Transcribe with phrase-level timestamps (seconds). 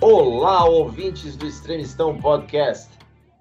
[0.00, 2.88] Olá, ouvintes do Extremistão Podcast.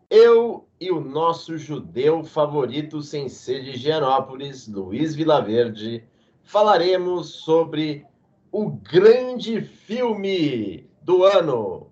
[0.09, 6.03] Eu e o nosso judeu favorito sem ser de Higienópolis, Luiz Vilaverde,
[6.41, 8.07] falaremos sobre
[8.51, 11.91] o grande filme do ano,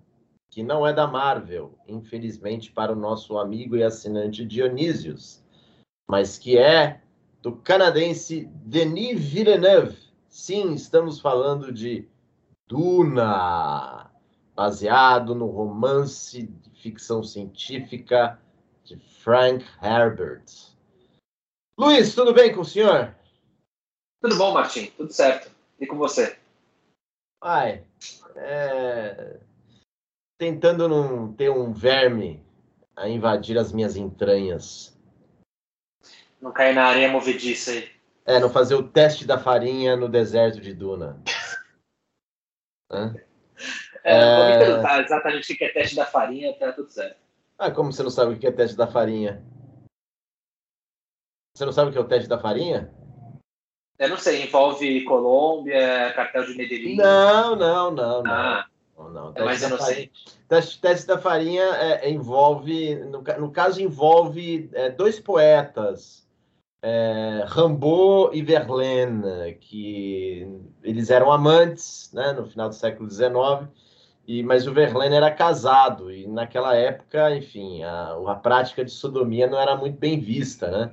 [0.50, 5.44] que não é da Marvel, infelizmente para o nosso amigo e assinante Dionísios,
[6.08, 7.00] mas que é
[7.40, 9.96] do canadense Denis Villeneuve.
[10.28, 12.08] Sim, estamos falando de
[12.66, 14.10] Duna,
[14.56, 18.40] baseado no romance de ficção científica
[18.82, 20.46] de Frank Herbert.
[21.78, 23.14] Luiz, tudo bem com o senhor?
[24.22, 24.86] Tudo bom, Martim?
[24.96, 25.54] Tudo certo.
[25.78, 26.38] E com você?
[27.42, 27.84] Ai,
[28.34, 29.38] é...
[30.38, 32.42] tentando não ter um verme
[32.96, 34.98] a invadir as minhas entranhas.
[36.40, 37.90] Não cair na areia movediça aí.
[38.24, 41.22] É, não fazer o teste da farinha no deserto de Duna.
[42.90, 43.14] Hã?
[44.06, 47.16] É, não perguntar exatamente o que é teste da farinha, tá tudo certo.
[47.58, 49.42] Ah, como você não sabe o que é teste da farinha?
[51.56, 52.94] Você não sabe o que é o teste da farinha?
[53.98, 56.96] Eu não sei, envolve Colômbia, cartel de Medellín.
[56.96, 58.32] Não, não, não, não.
[58.32, 59.32] Ah, não, não.
[59.34, 60.12] é, mas eu não sei.
[60.48, 66.28] Teste, teste da farinha é, é, envolve, no, no, caso, envolve é, dois poetas,
[66.80, 70.46] é, Rimbaud e Verlaine, que
[70.84, 73.68] eles eram amantes, né, no final do século XIX,
[74.26, 79.46] e, mas o Verlaine era casado, e naquela época, enfim, a, a prática de sodomia
[79.46, 80.92] não era muito bem vista, né?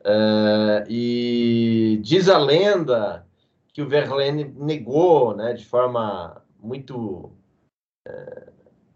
[0.00, 3.26] Uh, e diz a lenda
[3.72, 7.32] que o Verlaine negou, né, de forma muito
[8.08, 8.52] uh,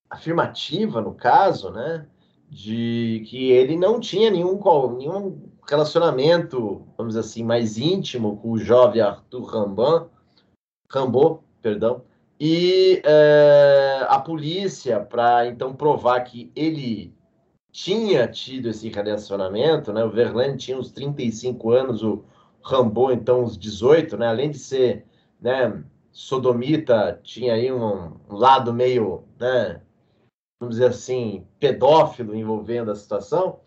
[0.08, 2.06] afirmativa, no caso, né,
[2.48, 4.58] de que ele não tinha nenhum,
[4.96, 10.06] nenhum relacionamento, vamos dizer assim, mais íntimo com o jovem Arthur Rimbaud,
[10.90, 12.02] Rimbaud, perdão,
[12.38, 17.14] e uh, a polícia, para então provar que ele
[17.70, 20.04] tinha tido esse relacionamento, né?
[20.04, 22.24] O Verlaine tinha uns 35 anos, o
[22.62, 24.28] Rambo então uns 18, né?
[24.28, 25.04] Além de ser,
[25.40, 29.80] né, sodomita, tinha aí um, um lado meio, né,
[30.60, 33.58] vamos dizer assim, pedófilo envolvendo a situação.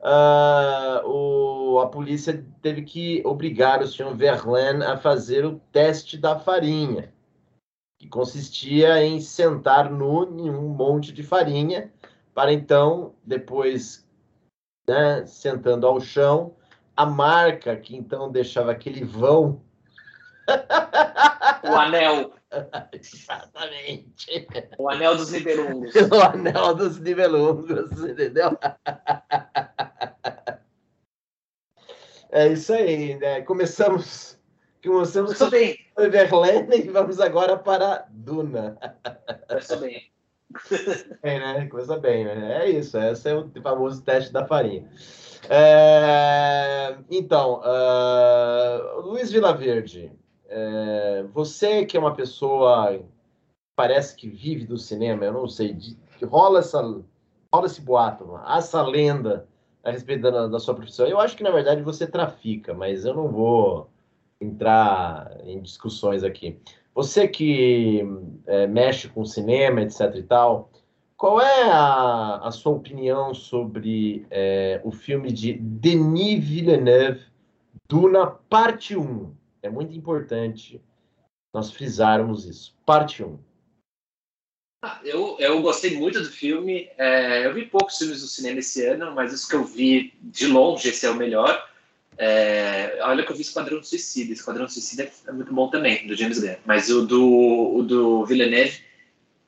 [0.00, 6.38] Uh, o, a polícia teve que obrigar o senhor Verlaine a fazer o teste da
[6.38, 7.12] farinha,
[7.98, 11.92] que consistia em sentar nu em um monte de farinha
[12.32, 14.08] para então, depois,
[14.88, 16.54] né, sentando ao chão,
[16.96, 19.60] a marca que então deixava aquele vão.
[21.68, 22.32] O anel.
[22.92, 24.46] Exatamente.
[24.78, 25.92] O anel dos nibelungos.
[26.10, 28.56] O anel dos nibelungos, entendeu?
[32.30, 33.40] É isso aí, né?
[33.40, 34.37] Começamos,
[34.82, 35.78] começamos Começou bem.
[35.96, 38.78] Verlaine e vamos agora para Duna.
[39.48, 40.10] Começou bem.
[41.22, 41.66] É, né?
[41.66, 42.64] Coisa bem, né?
[42.64, 44.88] É isso, esse é o famoso teste da farinha.
[45.48, 50.12] É, então, uh, Luiz Vilaverde,
[50.48, 53.00] é, você que é uma pessoa
[53.76, 56.82] parece que vive do cinema, eu não sei, de, rola, essa,
[57.52, 59.46] rola esse boato, essa lenda
[59.84, 61.06] a respeito da, da sua profissão.
[61.06, 63.88] Eu acho que, na verdade, você trafica, mas eu não vou
[64.40, 66.58] entrar em discussões aqui.
[66.94, 68.02] Você que
[68.46, 70.70] é, mexe com cinema, etc e tal,
[71.16, 77.26] qual é a, a sua opinião sobre é, o filme de Denis Villeneuve,
[77.88, 79.34] Duna, parte 1?
[79.62, 80.80] É muito importante
[81.52, 82.76] nós frisarmos isso.
[82.86, 83.38] Parte 1.
[84.84, 86.88] Ah, eu, eu gostei muito do filme.
[86.96, 90.46] É, eu vi poucos filmes do cinema esse ano, mas os que eu vi de
[90.46, 91.67] longe, esse é o melhor.
[92.18, 94.32] É, olha que eu vi Esquadrão Suicida.
[94.32, 96.56] Esquadrão Suicida é muito bom também, do James Gunn.
[96.66, 98.82] Mas o do, o do Villeneuve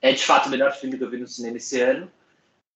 [0.01, 2.11] é de fato o melhor filme que eu vi no cinema esse ano.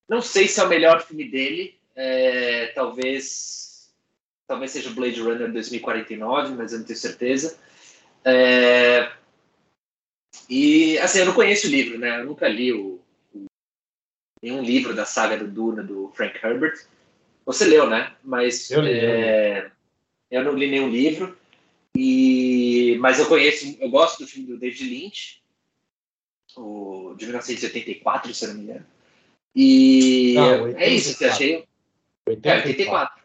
[0.08, 1.78] Não sei se é o melhor filme dele.
[1.96, 3.92] É, talvez,
[4.48, 7.56] talvez seja o Blade Runner 2049, mas eu não tenho certeza.
[8.24, 9.12] É,
[10.48, 12.20] e assim, eu não conheço o livro, né?
[12.20, 13.00] Eu nunca li o,
[13.32, 13.44] o,
[14.42, 16.86] nenhum livro da saga do Duna do Frank Herbert.
[17.46, 18.14] Você leu, né?
[18.22, 19.72] Mas eu li, é, eu li.
[20.34, 21.38] Eu não li nenhum livro,
[21.96, 25.40] e mas eu conheço, eu gosto do filme do David Lynch,
[26.56, 28.86] o de 1984, se eu não me engano.
[29.54, 31.64] E não, é isso que eu achei.
[32.26, 32.68] 84.
[32.68, 33.24] É, 84.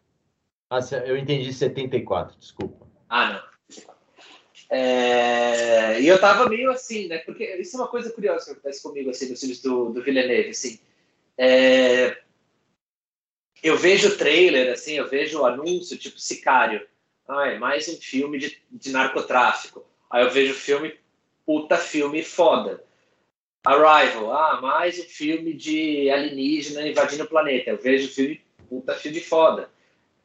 [0.69, 2.85] Ah, eu entendi 74, desculpa.
[3.09, 3.49] Ah, não.
[4.69, 7.17] É, e eu tava meio assim, né?
[7.17, 10.49] Porque isso é uma coisa curiosa que acontece comigo, assim, nos filmes do, do Villeneuve,
[10.49, 10.79] assim.
[11.35, 12.21] É,
[13.63, 16.87] eu vejo o trailer, assim, eu vejo o anúncio, tipo Sicário
[17.29, 19.85] ah, é mais um filme de, de narcotráfico.
[20.09, 20.95] Aí eu vejo filme,
[21.45, 22.83] puta filme foda.
[23.63, 27.69] Arrival, ah, mais um filme de alienígena invadindo o planeta.
[27.69, 29.69] Eu vejo filme, puta filme foda.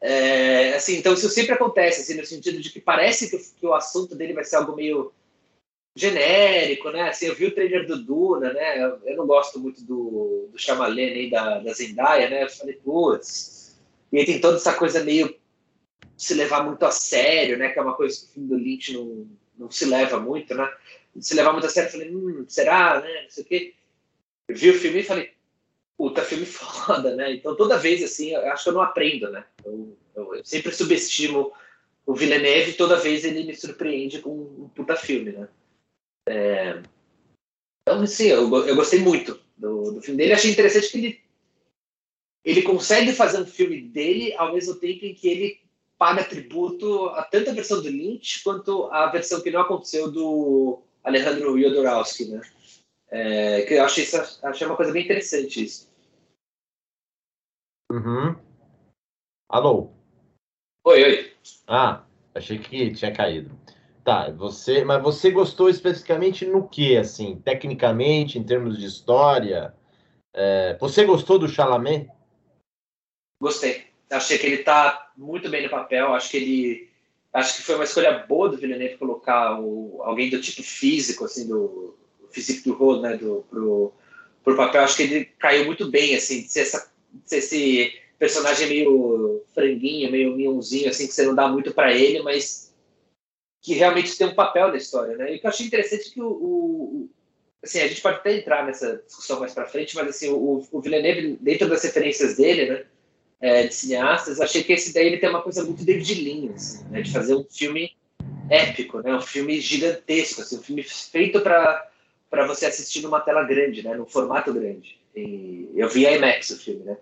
[0.01, 3.67] É, assim, então isso sempre acontece, assim, no sentido de que parece que o, que
[3.67, 5.13] o, assunto dele vai ser algo meio
[5.95, 7.11] genérico, né?
[7.11, 8.83] Assim, eu vi o trailer do Duna, né?
[8.83, 12.45] Eu, eu não gosto muito do, do Shyamalan nem da, da Zendaya, né?
[12.45, 13.79] Eu falei, putz...
[14.13, 15.35] E aí tem toda essa coisa meio
[16.25, 17.71] se levar muito a sério, né?
[17.71, 19.29] Que é uma coisa que o filme do Lynch não,
[19.59, 20.73] não se leva muito, né?
[21.21, 23.23] Se levar muito a sério, eu falei, hum, será, né?
[23.23, 23.75] Não sei o quê.
[24.49, 25.33] Eu vi o filme e falei,
[25.97, 27.33] puta filme foda, né?
[27.33, 29.45] Então toda vez assim, eu acho que eu não aprendo, né?
[29.65, 31.53] Eu, eu, eu sempre subestimo
[32.07, 35.49] o Villeneuve e toda vez ele me surpreende com um puta filme, né?
[36.29, 36.83] É...
[37.83, 40.33] Então, assim, eu, eu gostei muito do, do filme dele.
[40.33, 41.21] Achei interessante que ele,
[42.45, 45.64] ele consegue fazer um filme dele ao mesmo tempo em que ele
[45.99, 50.83] paga tributo a tanto a versão do Lynch quanto a versão que não aconteceu do
[51.03, 52.41] Alejandro Jodorowsky, né?
[53.11, 55.93] É, que eu achei, isso, achei uma coisa bem interessante isso.
[57.91, 58.35] Uhum.
[59.49, 59.93] Alô?
[60.85, 61.33] Oi, oi.
[61.67, 62.05] Ah,
[62.35, 63.57] achei que tinha caído.
[64.05, 69.75] Tá, você, mas você gostou especificamente no que, assim, tecnicamente, em termos de história?
[70.35, 72.11] É, você gostou do Chalamet?
[73.41, 73.87] Gostei.
[74.11, 76.13] Achei que ele tá muito bem no papel.
[76.15, 76.91] Acho que ele,
[77.33, 81.47] acho que foi uma escolha boa do Villeneuve colocar o, alguém do tipo físico, assim,
[81.47, 81.97] do,
[82.35, 83.93] físico do rolo, né, do, pro,
[84.43, 87.93] pro papel, acho que ele caiu muito bem, assim, de ser, essa, de ser esse
[88.19, 92.75] personagem meio franguinho, meio minhãozinho, assim, que você não dá muito para ele, mas
[93.63, 95.33] que realmente tem um papel na história, né?
[95.33, 97.11] E que eu achei interessante é que o, o,
[97.63, 100.81] assim, a gente pode até entrar nessa discussão mais para frente, mas assim, o, o
[100.81, 102.85] Villeneuve, dentro das referências dele, né,
[103.45, 106.83] é, de cineastas, achei que esse daí ele tem uma coisa muito David Lean, assim,
[106.89, 107.93] né, de fazer um filme
[108.49, 113.83] épico, né, um filme gigantesco, assim, um filme feito para você assistir numa tela grande,
[113.83, 114.99] né, num formato grande.
[115.15, 116.97] E eu vi IMAX o filme, né?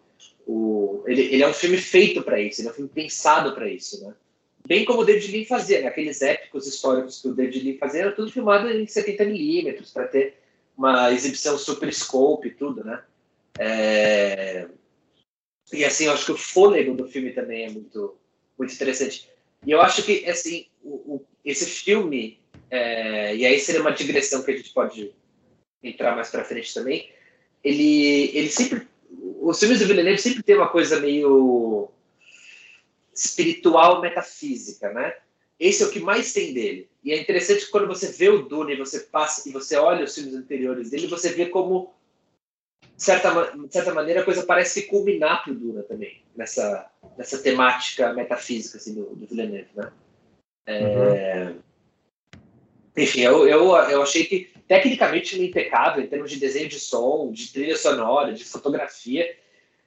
[0.44, 3.68] O, ele, ele é um filme feito para isso, ele é um filme pensado para
[3.68, 4.12] isso, né?
[4.66, 5.86] Bem como o David Lean fazia, né?
[5.86, 10.08] aqueles épicos históricos que o David Lean fazia, era tudo filmado em 70 milímetros para
[10.08, 10.34] ter
[10.76, 13.00] uma exibição super scope e tudo, né?
[13.60, 14.66] É...
[15.72, 18.16] E assim, eu acho que o fôlego do filme também é muito,
[18.58, 19.28] muito interessante.
[19.66, 22.38] E eu acho que assim, o, o, esse filme,
[22.70, 23.34] é...
[23.34, 25.12] e aí seria uma digressão que a gente pode
[25.82, 27.10] entrar mais para frente também,
[27.62, 28.86] ele, ele sempre.
[29.40, 31.90] Os filmes do Villeneuve sempre tem uma coisa meio
[33.14, 35.14] espiritual, metafísica, né?
[35.58, 36.88] Esse é o que mais tem dele.
[37.04, 40.14] E é interessante que quando você vê o Dune você passa e você olha os
[40.14, 41.92] filmes anteriores dele, você vê como,
[43.02, 46.88] de certa, de certa maneira, a coisa parece culminar para o Duna também, nessa,
[47.18, 49.92] nessa temática metafísica assim, do, do Villeneuve, né?
[50.66, 50.84] É...
[50.84, 51.58] Uhum.
[52.96, 56.78] Enfim, eu, eu, eu achei que tecnicamente ele é impecável em termos de desenho de
[56.78, 59.36] som, de trilha sonora, de fotografia,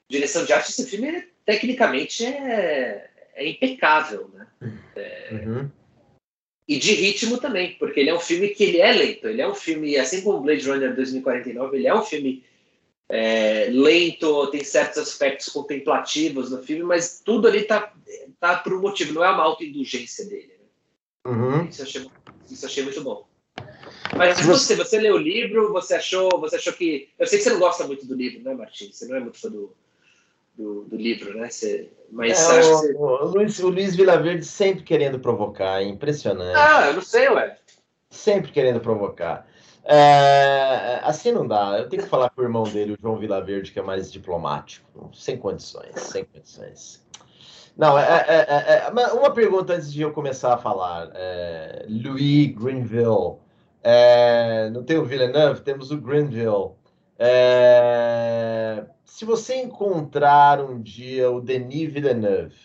[0.10, 0.72] direção de arte.
[0.72, 4.48] Esse filme, é, tecnicamente, é, é impecável, né?
[4.94, 5.72] É, uhum.
[6.68, 9.30] E de ritmo também, porque ele é um filme que ele é lento.
[9.30, 12.44] Ele é um filme, assim como Blade Runner 2049, ele é um filme
[13.08, 17.94] é, lento, tem certos aspectos contemplativos no filme, mas tudo ali tá,
[18.40, 20.54] tá por um motivo, não é uma autoindulgência dele.
[20.60, 21.32] Né?
[21.32, 21.66] Uhum.
[21.66, 22.08] Isso, eu achei,
[22.50, 23.28] isso eu achei muito bom.
[24.16, 27.10] Mas você, você leu o livro, você achou, você achou que.
[27.18, 28.96] Eu sei que você não gosta muito do livro, né, Martins?
[28.96, 29.76] Você não é muito fã do,
[30.56, 31.50] do, do livro, né?
[31.50, 32.94] Você, mas é, o, você...
[32.94, 36.58] o, Luiz, o Luiz Vilaverde sempre querendo provocar, é impressionante.
[36.58, 37.58] Ah, eu não sei, ué.
[38.10, 39.48] Sempre querendo provocar.
[39.88, 41.78] É, assim não dá.
[41.78, 45.12] Eu tenho que falar com o irmão dele, o João Vilaverde, que é mais diplomático.
[45.14, 47.06] Sem condições, sem condições.
[47.78, 51.12] Não, é, é, é, é uma pergunta antes de eu começar a falar.
[51.14, 53.38] É, Louis Greenville
[53.84, 56.72] é, não tem o Villeneuve, temos o Greenville.
[57.20, 62.56] É, se você encontrar um dia o Denis Villeneuve,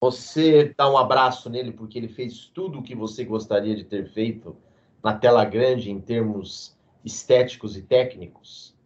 [0.00, 4.08] você dá um abraço nele porque ele fez tudo o que você gostaria de ter
[4.12, 4.56] feito
[5.02, 8.76] na tela grande em termos estéticos e técnicos?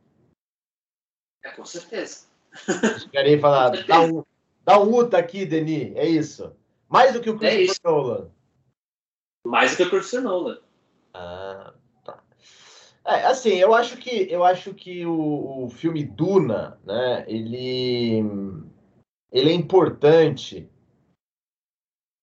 [1.44, 2.26] É, com certeza.
[3.10, 4.24] Queria falar, dá um,
[4.64, 6.54] dá um UTA aqui, Denis, é isso.
[6.88, 8.30] Mais do que o Christopher é Nolan.
[9.46, 10.60] Mais do que o Christopher Nolan.
[11.14, 12.22] Ah, tá.
[13.04, 18.22] É, assim, eu acho que eu acho que o, o filme Duna, né, ele
[19.32, 20.70] ele é importante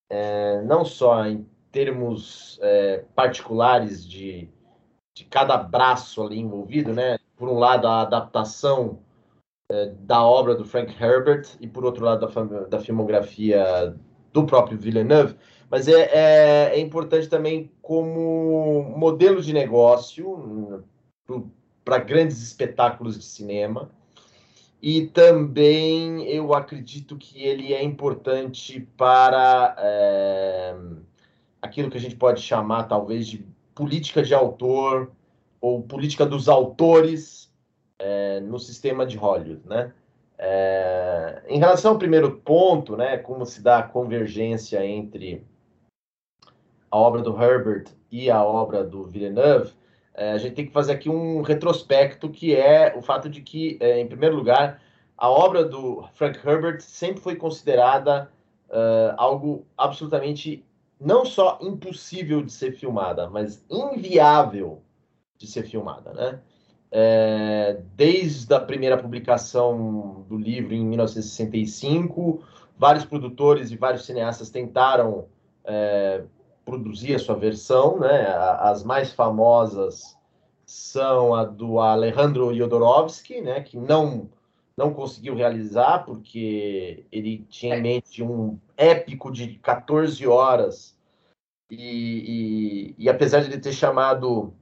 [0.08, 4.48] é, não só em termos é, particulares de,
[5.14, 7.18] de cada braço ali envolvido, né?
[7.36, 9.00] Por um lado, a adaptação
[9.70, 13.96] é, da obra do Frank Herbert e por outro lado, da, da filmografia
[14.32, 15.36] do próprio Villeneuve,
[15.70, 20.84] mas é, é, é importante também como modelo de negócio
[21.84, 23.90] para grandes espetáculos de cinema.
[24.82, 30.74] E também eu acredito que ele é importante para é,
[31.60, 35.10] aquilo que a gente pode chamar, talvez, de política de autor
[35.60, 37.52] ou política dos autores
[37.98, 39.92] é, no sistema de Hollywood, né?
[40.38, 45.46] É, em relação ao primeiro ponto, né, como se dá a convergência entre
[46.90, 49.74] a obra do Herbert e a obra do Villeneuve,
[50.14, 53.78] é, a gente tem que fazer aqui um retrospecto, que é o fato de que,
[53.82, 54.80] em primeiro lugar,
[55.20, 58.30] a obra do Frank Herbert sempre foi considerada
[58.70, 60.64] uh, algo absolutamente
[61.00, 64.82] não só impossível de ser filmada, mas inviável
[65.38, 66.40] de ser filmada, né?
[66.92, 72.42] É, desde a primeira publicação do livro em 1965,
[72.76, 75.26] vários produtores e vários cineastas tentaram
[75.64, 76.24] é,
[76.64, 78.26] produzir a sua versão, né?
[78.58, 80.16] As mais famosas
[80.66, 83.60] são a do Alejandro Jodorowsky, né?
[83.60, 84.28] Que não
[84.76, 90.96] não conseguiu realizar porque ele tinha em mente um épico de 14 horas
[91.70, 94.52] e, e, e apesar de ele ter chamado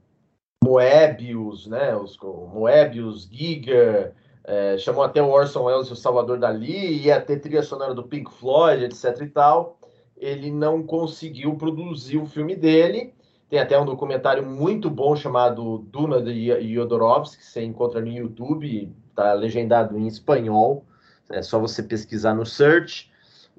[0.63, 1.95] Moebius, né?
[1.95, 7.63] Os Moebius, Giger, é, chamou até o Orson Welles, o Salvador Dali, ia ter trilha
[7.63, 9.79] sonora do Pink Floyd, etc e tal
[10.19, 13.13] ele não conseguiu produzir o filme dele.
[13.49, 18.93] Tem até um documentário muito bom chamado Duna de Jodorowsky, que você encontra no YouTube,
[19.09, 20.85] está legendado em espanhol.
[21.31, 23.09] É só você pesquisar no search.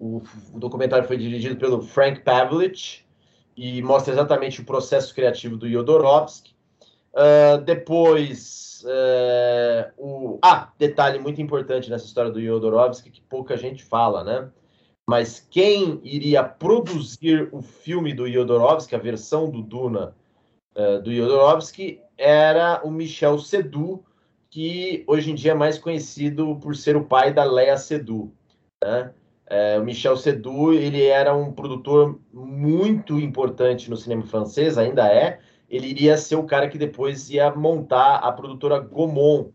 [0.01, 0.23] O,
[0.55, 3.07] o documentário foi dirigido pelo Frank Pavlich
[3.57, 6.55] e mostra exatamente o processo criativo do Jodorowsky.
[7.13, 10.39] Uh, depois, uh, o...
[10.43, 14.51] ah, detalhe muito importante nessa história do Jodorowsky que pouca gente fala, né?
[15.11, 20.15] mas quem iria produzir o filme do Jodorowsky, a versão do Duna
[20.77, 24.05] uh, do Jodorowsky, era o Michel Sedu,
[24.49, 28.33] que hoje em dia é mais conhecido por ser o pai da Léa Sedu.
[28.81, 29.13] Né?
[29.51, 35.41] É, o Michel Sedu ele era um produtor muito importante no cinema francês, ainda é.
[35.69, 39.51] Ele iria ser o cara que depois ia montar a produtora Gaumont,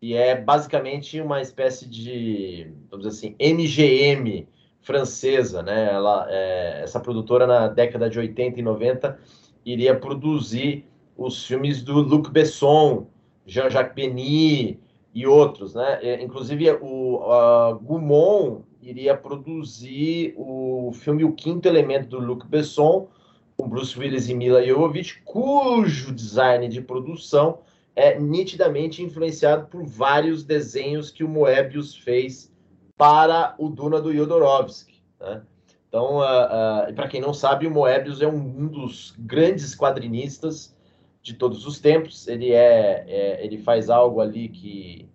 [0.00, 4.48] que é basicamente uma espécie de, vamos dizer assim, MGM
[4.80, 5.92] francesa, né?
[5.92, 9.16] Ela, é, essa produtora na década de 80 e 90
[9.64, 10.84] iria produzir
[11.16, 13.06] os filmes do Luc Besson,
[13.46, 14.80] Jean-Jacques Benny
[15.14, 16.20] e outros, né?
[16.20, 17.20] Inclusive o
[17.80, 23.08] Gaumont iria produzir o filme O Quinto Elemento do Luc Besson,
[23.56, 27.58] com Bruce Willis e Mila Jovovich, cujo design de produção
[27.96, 32.52] é nitidamente influenciado por vários desenhos que o Moebius fez
[32.96, 35.02] para o Duna do Jodorowsky.
[35.18, 35.42] Né?
[35.88, 40.76] Então, uh, uh, para quem não sabe, o Moebius é um, um, dos grandes quadrinistas
[41.22, 42.28] de todos os tempos.
[42.28, 45.08] Ele é, é ele faz algo ali que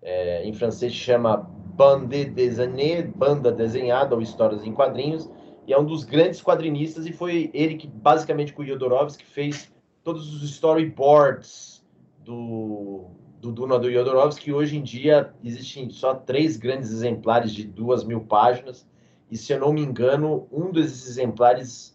[0.00, 5.30] é, em francês chama bande dessinée, banda desenhada ou histórias em quadrinhos.
[5.66, 9.72] E é um dos grandes quadrinistas e foi ele que basicamente com o Jodorowsky fez
[10.02, 11.84] todos os storyboards
[12.24, 13.10] do
[13.44, 18.22] do Duna do Jodorowsky, hoje em dia existem só três grandes exemplares de duas mil
[18.22, 18.88] páginas,
[19.30, 21.94] e se eu não me engano, um desses exemplares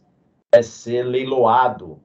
[0.53, 1.99] vai ser leiloado.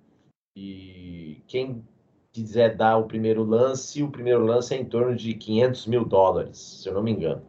[0.56, 1.84] E quem
[2.32, 6.56] quiser dar o primeiro lance, o primeiro lance é em torno de 500 mil dólares,
[6.82, 7.42] se eu não me engano.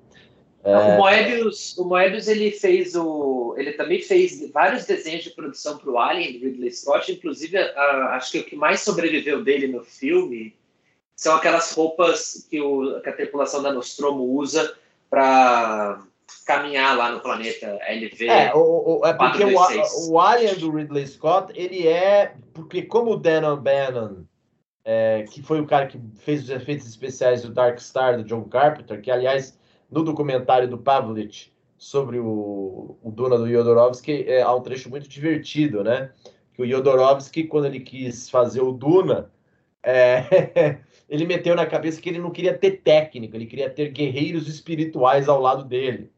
[0.66, 0.76] É...
[0.76, 5.92] O Moebius, o Moebius ele fez o, ele também fez vários desenhos de produção para
[5.92, 9.84] o Alien do Ridley Scott, inclusive a, acho que o que mais sobreviveu dele no
[9.84, 10.56] filme
[11.16, 14.76] são aquelas roupas que, o, que a tripulação da Nostromo usa
[15.08, 16.02] para
[16.48, 18.28] caminhar lá no planeta LV.
[18.28, 22.34] É, o, o, é porque o, o Alien do Ridley Scott, ele é.
[22.54, 24.26] Porque, como o Dan O'Bannon,
[24.84, 28.44] é, que foi o cara que fez os efeitos especiais do Dark Star do John
[28.44, 29.58] Carpenter, que, aliás,
[29.90, 35.08] no documentário do Pavlich sobre o, o Duna do Jodorowsky, é, há um trecho muito
[35.08, 36.12] divertido, né?
[36.54, 39.32] Que o Jodorowsky, quando ele quis fazer o Duna,
[39.84, 44.48] é, ele meteu na cabeça que ele não queria ter técnico, ele queria ter guerreiros
[44.48, 46.12] espirituais ao lado dele.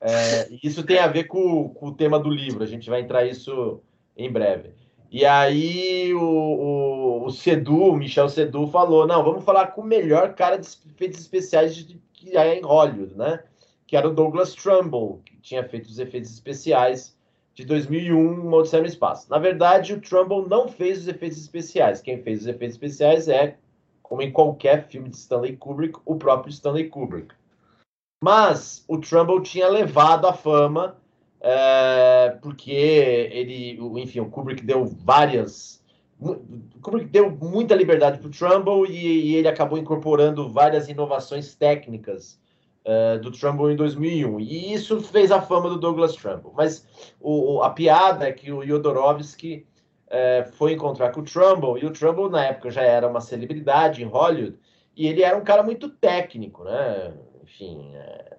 [0.00, 3.26] É, isso tem a ver com, com, o tema do livro, a gente vai entrar
[3.26, 3.82] isso
[4.16, 4.70] em breve.
[5.10, 9.86] E aí o, o, o Sedu, o Michel Sedu, falou: não, vamos falar com o
[9.86, 13.42] melhor cara de efeitos especiais de, que é em Hollywood, né?
[13.86, 17.16] Que era o Douglas Trumbull, que tinha feito os efeitos especiais
[17.54, 19.28] de 2001, Uma Odisseia no Espaço.
[19.30, 22.00] Na verdade, o Trumbull não fez os efeitos especiais.
[22.00, 23.56] Quem fez os efeitos especiais é
[24.02, 27.34] como em qualquer filme de Stanley Kubrick, o próprio Stanley Kubrick.
[28.22, 30.96] Mas o Trumbull tinha levado a fama
[31.40, 35.79] é, porque ele, enfim, o Kubrick deu várias.
[36.82, 42.38] Kubrick deu muita liberdade para o Trumbull e, e, ele acabou incorporando várias inovações técnicas
[42.84, 44.40] uh, do Trumbull em 2001.
[44.40, 46.52] E isso fez a fama do Douglas Trumbull.
[46.54, 46.86] Mas
[47.20, 49.66] o, a piada é que o Jodorowsky
[50.08, 54.02] uh, foi encontrar com o Trumbull, e o Trumbull, na época, já era uma celebridade
[54.02, 54.58] em Hollywood,
[54.96, 57.14] e ele era um cara muito técnico, né?
[57.42, 58.36] Enfim, é,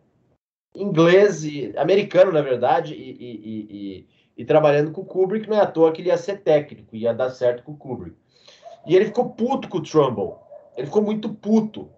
[0.75, 4.07] inglês e americano, na verdade, e, e, e,
[4.41, 7.13] e, trabalhando com o Kubrick, não é à toa que ele ia ser técnico, ia
[7.13, 8.17] dar certo com o Kubrick.
[8.87, 10.39] E ele ficou puto com o Trumbull.
[10.75, 11.91] Ele ficou muito puto,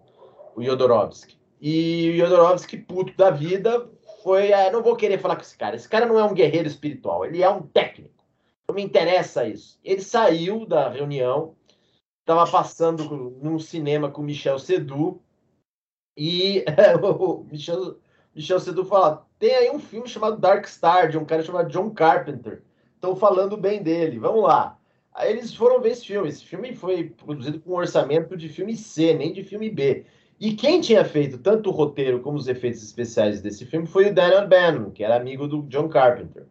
[0.54, 1.40] o Jodorowsky.
[1.62, 3.90] E o Jodorowsky, puto da vida,
[4.22, 4.52] foi.
[4.52, 5.78] Ah, não vou querer falar com esse cara.
[5.78, 8.26] Esse cara não é um guerreiro espiritual, ele é um técnico.
[8.68, 9.80] Não me interessa isso.
[9.82, 11.56] Ele saiu da reunião,
[12.20, 13.10] estava passando
[13.42, 15.22] num cinema com o Michel Sedu,
[16.18, 16.66] e
[17.02, 17.96] o Michel
[18.36, 21.90] Michel Sedu fala: tem aí um filme chamado Dark Star, de um cara chamado John
[21.90, 22.62] Carpenter.
[22.96, 24.80] Estão falando bem dele, vamos lá.
[25.14, 26.30] Aí eles foram ver esse filme.
[26.30, 30.06] Esse filme foi produzido com um orçamento de filme C, nem de filme B.
[30.40, 34.14] E quem tinha feito tanto o roteiro como os efeitos especiais desse filme foi o
[34.14, 36.46] Daniel Bannon, que era amigo do John Carpenter.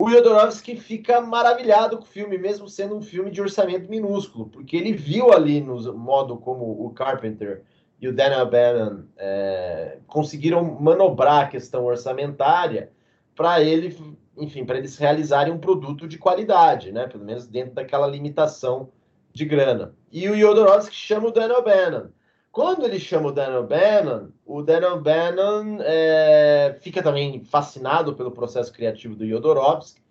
[0.00, 4.76] O Jodorowsky fica maravilhado com o filme, mesmo sendo um filme de orçamento minúsculo, porque
[4.76, 7.64] ele viu ali no modo como o Carpenter
[8.02, 12.90] e o Daniel Bannon é, conseguiram manobrar a questão orçamentária
[13.32, 13.96] para ele,
[14.36, 17.06] enfim, para eles realizarem um produto de qualidade, né?
[17.06, 18.90] Pelo menos dentro daquela limitação
[19.32, 19.94] de grana.
[20.10, 22.08] E o Jodorowsky chama o Daniel Bannon.
[22.50, 28.72] Quando ele chama o Daniel Bannon, o Daniel Bannon é, fica também fascinado pelo processo
[28.72, 30.02] criativo do Jodorowsky.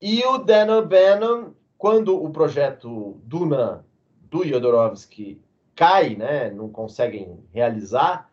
[0.00, 3.84] E o Daniel Bannon, quando o projeto Duna
[4.30, 5.42] do Jodorowsky
[5.74, 8.30] cai, né, não conseguem realizar,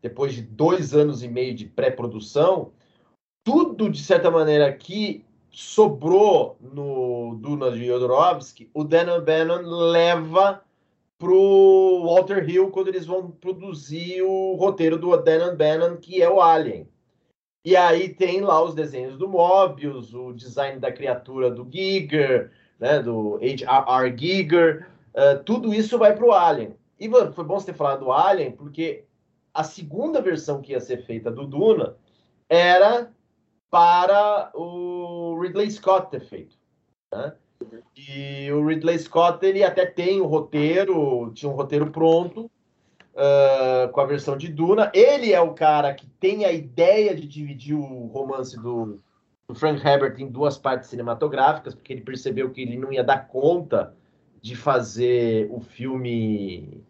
[0.00, 2.72] depois de dois anos e meio de pré-produção,
[3.44, 10.62] tudo, de certa maneira, que sobrou no Duna de Jodorowsky, o Dan Bannon leva
[11.18, 16.28] para o Walter Hill quando eles vão produzir o roteiro do Dan Bannon, que é
[16.28, 16.86] o Alien.
[17.64, 23.00] E aí tem lá os desenhos do Mobius, o design da criatura do Giger, né,
[23.00, 24.16] do H.R.R.
[24.16, 26.76] Giger, Uh, tudo isso vai para o Alien.
[26.98, 29.04] E foi bom você ter falado do Alien, porque
[29.52, 31.96] a segunda versão que ia ser feita do Duna
[32.48, 33.10] era
[33.70, 36.56] para o Ridley Scott ter feito.
[37.12, 37.34] Né?
[37.96, 42.50] E o Ridley Scott ele até tem o roteiro, tinha um roteiro pronto
[43.14, 44.90] uh, com a versão de Duna.
[44.94, 49.00] Ele é o cara que tem a ideia de dividir o romance do,
[49.48, 53.26] do Frank Herbert em duas partes cinematográficas, porque ele percebeu que ele não ia dar
[53.26, 53.94] conta
[54.40, 56.82] de fazer o filme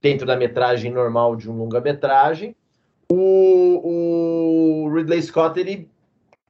[0.00, 2.56] dentro da metragem normal de um longa-metragem.
[3.10, 5.88] O, o, Ridley Scott ele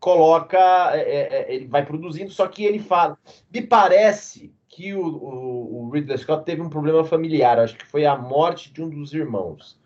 [0.01, 0.59] coloca,
[0.97, 3.19] é, é, é, ele vai produzindo, só que ele fala.
[3.53, 8.07] Me parece que o, o, o, Ridley Scott teve um problema familiar, acho que foi
[8.07, 9.79] a morte de um dos irmãos.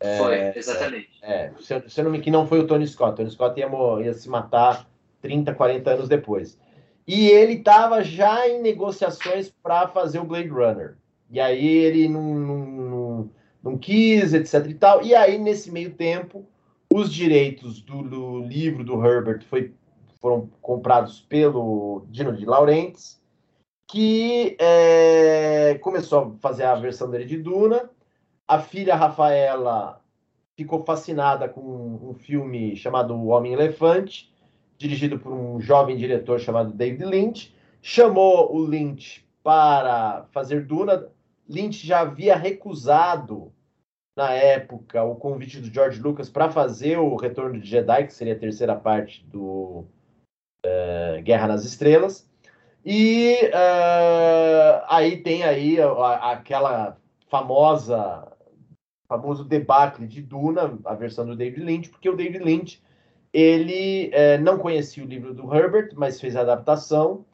[0.00, 1.08] É, foi, exatamente.
[1.22, 3.12] É, se, se não me que não foi o Tony Scott.
[3.12, 3.68] O Tony Scott ia,
[4.04, 4.86] ia se matar
[5.22, 6.58] 30, 40 anos depois.
[7.06, 10.96] E ele estava já em negociações para fazer o Blade Runner.
[11.30, 13.30] E aí ele não, não, não,
[13.62, 15.02] não, quis, etc e tal.
[15.02, 16.46] E aí, nesse meio tempo,
[16.92, 19.74] os direitos do, do livro do Herbert foi,
[20.20, 23.20] foram comprados pelo Dino de Laurentiis,
[23.86, 27.90] que é, começou a fazer a versão dele de Duna.
[28.46, 30.00] A filha Rafaela
[30.56, 34.33] ficou fascinada com um filme chamado O Homem-Elefante,
[34.76, 37.54] dirigido por um jovem diretor chamado David Lynch.
[37.80, 41.08] Chamou o Lynch para fazer Duna.
[41.48, 43.52] Lynch já havia recusado,
[44.16, 48.34] na época, o convite do George Lucas para fazer o Retorno de Jedi, que seria
[48.34, 49.84] a terceira parte do
[50.64, 52.28] uh, Guerra nas Estrelas.
[52.84, 56.96] E uh, aí tem aí a, aquela
[57.28, 58.30] famosa
[59.06, 62.82] famoso debacle de Duna, a versão do David Lynch, porque o David Lynch
[63.34, 67.24] ele é, não conhecia o livro do Herbert, mas fez a adaptação.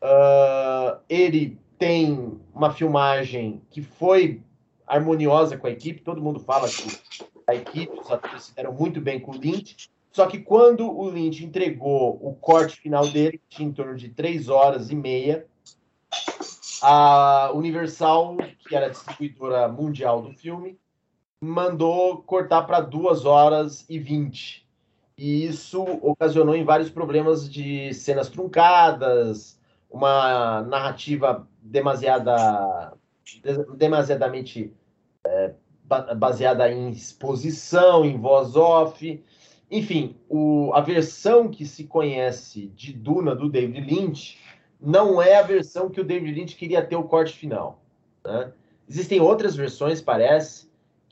[0.00, 4.40] Uh, ele tem uma filmagem que foi
[4.86, 6.00] harmoniosa com a equipe.
[6.00, 6.96] Todo mundo fala que
[7.44, 9.90] a equipe, os atores se deram muito bem com o Lynch.
[10.12, 14.10] Só que quando o Lynch entregou o corte final dele, que tinha em torno de
[14.10, 15.44] três horas e meia,
[16.80, 20.78] a Universal, que era a distribuidora mundial do filme,
[21.40, 24.67] mandou cortar para duas horas e vinte
[25.18, 29.58] e isso ocasionou em vários problemas de cenas truncadas,
[29.90, 32.92] uma narrativa demasiada,
[33.76, 34.72] demasiadamente
[35.26, 35.54] é,
[36.16, 39.24] baseada em exposição, em voz off.
[39.68, 44.38] Enfim, o, a versão que se conhece de Duna do David Lynch
[44.80, 47.82] não é a versão que o David Lynch queria ter o corte final.
[48.24, 48.52] Né?
[48.88, 50.67] Existem outras versões, parece,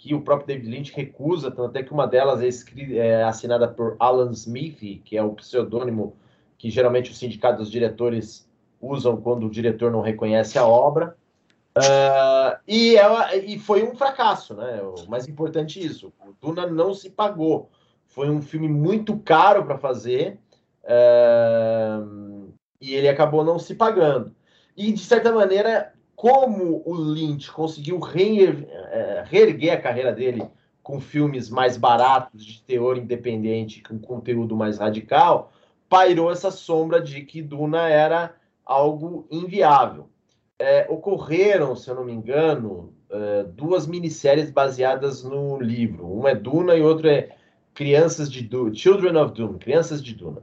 [0.06, 3.96] que o próprio David Lynch recusa, tanto até que uma delas é, é assinada por
[3.98, 6.14] Alan Smith, que é o pseudônimo
[6.56, 8.48] que geralmente os sindicatos dos diretores
[8.80, 11.16] usam quando o diretor não reconhece a obra.
[11.76, 14.80] Uh, e, ela, e foi um fracasso, né?
[14.80, 16.12] O mais importante isso.
[16.24, 17.68] O Duna não se pagou.
[18.06, 20.38] Foi um filme muito caro para fazer
[20.84, 22.48] uh,
[22.80, 24.32] e ele acabou não se pagando.
[24.76, 28.00] E, de certa maneira, como o Lynch conseguiu
[28.90, 30.42] é, reerguer a carreira dele
[30.82, 35.52] com filmes mais baratos, de teor independente, com conteúdo mais radical,
[35.88, 40.08] pairou essa sombra de que Duna era algo inviável.
[40.58, 46.06] É, ocorreram, se eu não me engano, é, duas minisséries baseadas no livro.
[46.06, 47.36] Uma é Duna e outra é
[47.74, 50.42] Crianças de Children of Dune, Crianças de Duna.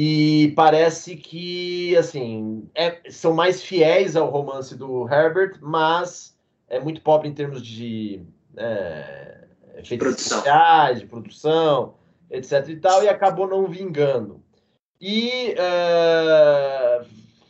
[0.00, 7.00] E parece que, assim, é, são mais fiéis ao romance do Herbert, mas é muito
[7.00, 8.22] pobre em termos de
[8.56, 10.38] é, efeitos produção.
[10.38, 11.94] especiais, de produção,
[12.30, 14.40] etc e tal, e acabou não vingando.
[15.00, 17.04] E uh,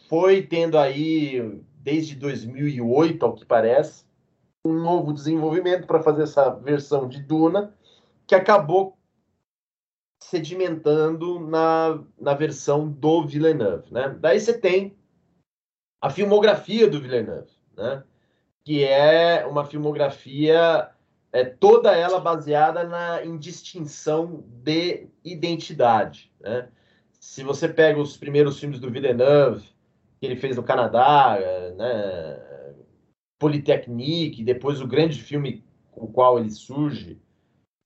[0.09, 4.07] foi tendo aí, desde 2008, ao que parece,
[4.65, 7.75] um novo desenvolvimento para fazer essa versão de Duna,
[8.27, 8.98] que acabou
[10.21, 14.17] sedimentando na, na versão do Villeneuve, né?
[14.21, 14.97] Daí você tem
[16.01, 18.03] a filmografia do Villeneuve, né?
[18.65, 20.91] Que é uma filmografia
[21.33, 26.69] é toda ela baseada na indistinção de identidade, né?
[27.21, 29.69] Se você pega os primeiros filmes do Villeneuve,
[30.21, 31.39] que ele fez no Canadá,
[31.77, 32.45] né?
[33.39, 37.21] Polytechnique, depois o grande filme com o qual ele surge,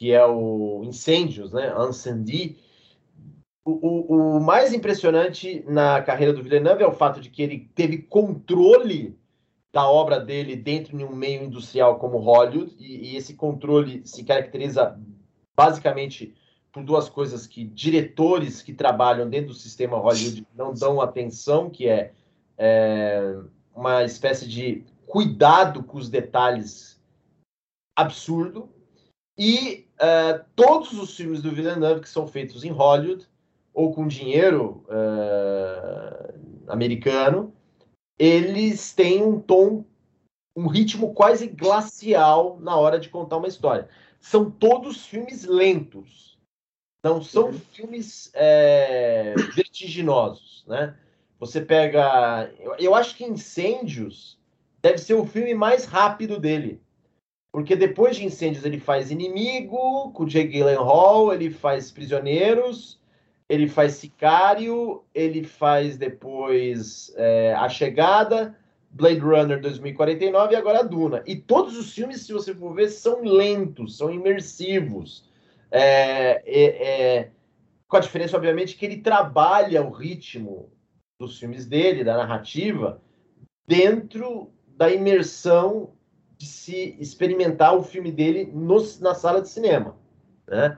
[0.03, 1.73] que é o Incêndios, né?
[1.89, 2.59] Incendie.
[3.65, 7.71] O, o, o, mais impressionante na carreira do Villeneuve é o fato de que ele
[7.73, 9.17] teve controle
[9.73, 14.25] da obra dele dentro de um meio industrial como Hollywood, e, e esse controle se
[14.25, 15.01] caracteriza
[15.57, 16.35] basicamente
[16.73, 21.87] por duas coisas que diretores que trabalham dentro do sistema Hollywood não dão atenção, que
[21.87, 22.13] é,
[22.59, 23.39] é
[23.73, 27.01] uma espécie de cuidado com os detalhes
[27.97, 28.69] absurdo,
[29.39, 33.27] e uh, todos os filmes do Villeneuve que são feitos em Hollywood
[33.73, 36.35] ou com dinheiro uh,
[36.69, 37.55] americano,
[38.19, 39.85] eles têm um tom,
[40.55, 43.89] um ritmo quase glacial na hora de contar uma história.
[44.21, 46.39] São todos filmes lentos,
[47.03, 47.59] não são uhum.
[47.73, 50.97] filmes é, vertiginosos, né?
[51.41, 54.39] Você pega, eu, eu acho que Incêndios
[54.81, 56.81] deve ser o filme mais rápido dele
[57.53, 62.99] porque depois de Incêndios ele faz Inimigo, com o Jake Gyllenhaal, ele faz Prisioneiros,
[63.47, 68.57] ele faz Sicário, ele faz depois é, A Chegada,
[68.91, 71.23] Blade Runner 2049 e agora Duna.
[71.27, 75.31] E todos os filmes, se você for ver, são lentos, são imersivos.
[75.71, 77.31] É, é, é
[77.87, 80.73] com a diferença, obviamente, que ele trabalha o ritmo
[81.21, 83.03] dos filmes dele, da narrativa,
[83.67, 85.93] dentro da imersão
[86.43, 89.95] de se experimentar o filme dele no, na sala de cinema.
[90.45, 90.77] Né?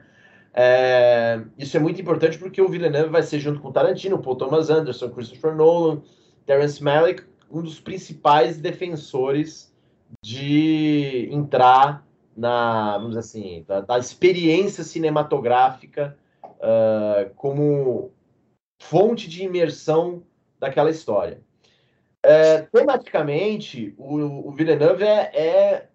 [0.53, 4.68] É, isso é muito importante porque o Villeneuve vai ser, junto com Tarantino, Paul Thomas
[4.68, 6.03] Anderson, Christopher Nolan,
[6.44, 9.74] Terence Malick, um dos principais defensores
[10.22, 18.12] de entrar na, vamos dizer assim, da, da experiência cinematográfica uh, como
[18.83, 20.24] fonte de imersão
[20.61, 21.40] daquela história.
[22.24, 25.88] É, tematicamente, o, o Villeneuve é, é,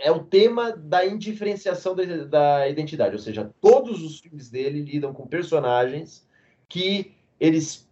[0.00, 5.14] é, o tema da indiferenciação da, da identidade, ou seja, todos os filmes dele lidam
[5.14, 6.28] com personagens
[6.68, 7.88] que eles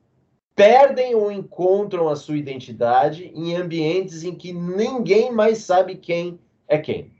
[0.54, 6.76] perdem ou encontram a sua identidade em ambientes em que ninguém mais sabe quem é
[6.76, 7.10] quem.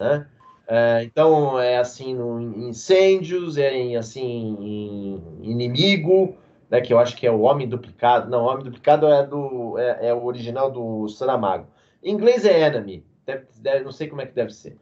[0.00, 0.26] Né?
[0.66, 6.36] É, então, é assim no Incêndios, é em, assim em Inimigo,
[6.72, 8.30] né, que eu acho que é o Homem Duplicado.
[8.30, 11.66] Não, o Homem Duplicado é, do, é, é o original do Saramago.
[12.02, 14.78] Em inglês é Enemy, deve, deve, não sei como é que deve ser.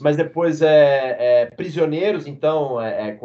[0.00, 3.18] Mas depois é, é Prisioneiros, então, é, é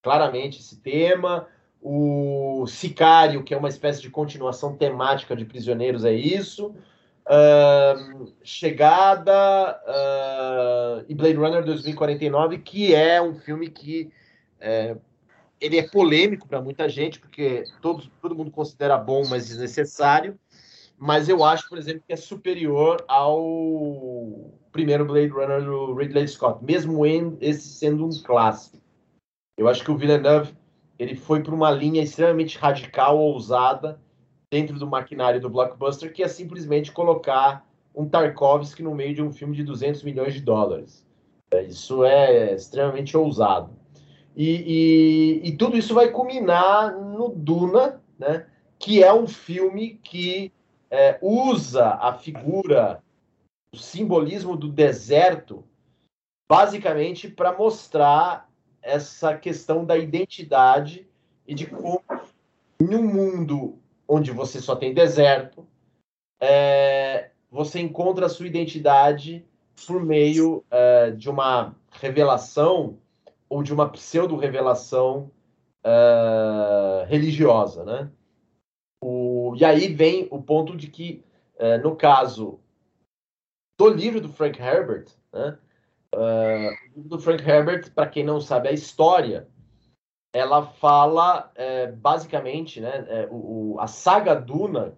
[0.00, 1.48] claramente esse tema.
[1.82, 6.76] O Sicário, que é uma espécie de continuação temática de Prisioneiros, é isso.
[7.26, 14.12] Uh, Chegada uh, e Blade Runner 2049, que é um filme que
[14.60, 14.96] é,
[15.66, 20.38] ele é polêmico para muita gente, porque todo, todo mundo considera bom, mas desnecessário.
[20.98, 26.64] Mas eu acho, por exemplo, que é superior ao primeiro Blade Runner do Ridley Scott,
[26.64, 27.04] mesmo
[27.40, 28.78] esse sendo um clássico.
[29.58, 30.54] Eu acho que o Villeneuve
[30.98, 34.00] ele foi para uma linha extremamente radical, ousada,
[34.50, 39.32] dentro do maquinário do blockbuster, que é simplesmente colocar um Tarkovsky no meio de um
[39.32, 41.06] filme de 200 milhões de dólares.
[41.50, 43.70] É, isso é extremamente ousado.
[44.36, 48.46] E, e, e, tudo isso vai culminar no Duna, né,
[48.78, 50.52] que é um filme que
[50.90, 53.02] é, usa a figura,
[53.72, 55.64] o simbolismo do deserto,
[56.46, 58.46] basicamente para mostrar
[58.82, 61.08] essa questão da identidade
[61.46, 62.04] e de como,
[62.78, 65.66] em um mundo onde você só tem deserto,
[66.38, 69.46] é, você encontra a sua identidade
[69.86, 72.98] por meio é, de uma revelação
[73.48, 75.30] ou de uma pseudo-revelação
[75.84, 78.10] é, religiosa, né?
[79.02, 81.24] O, e aí vem o ponto de que,
[81.56, 82.60] é, no caso
[83.78, 85.58] do livro do Frank Herbert, né?
[86.14, 89.46] Uh, do Frank Herbert, para quem não sabe a história,
[90.34, 91.52] ela fala
[91.98, 94.96] basicamente, né, é, o, a saga Duna,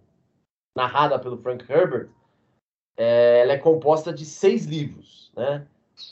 [0.77, 2.09] narrada pelo Frank Herbert,
[2.97, 5.67] é, ela é composta de seis livros, né?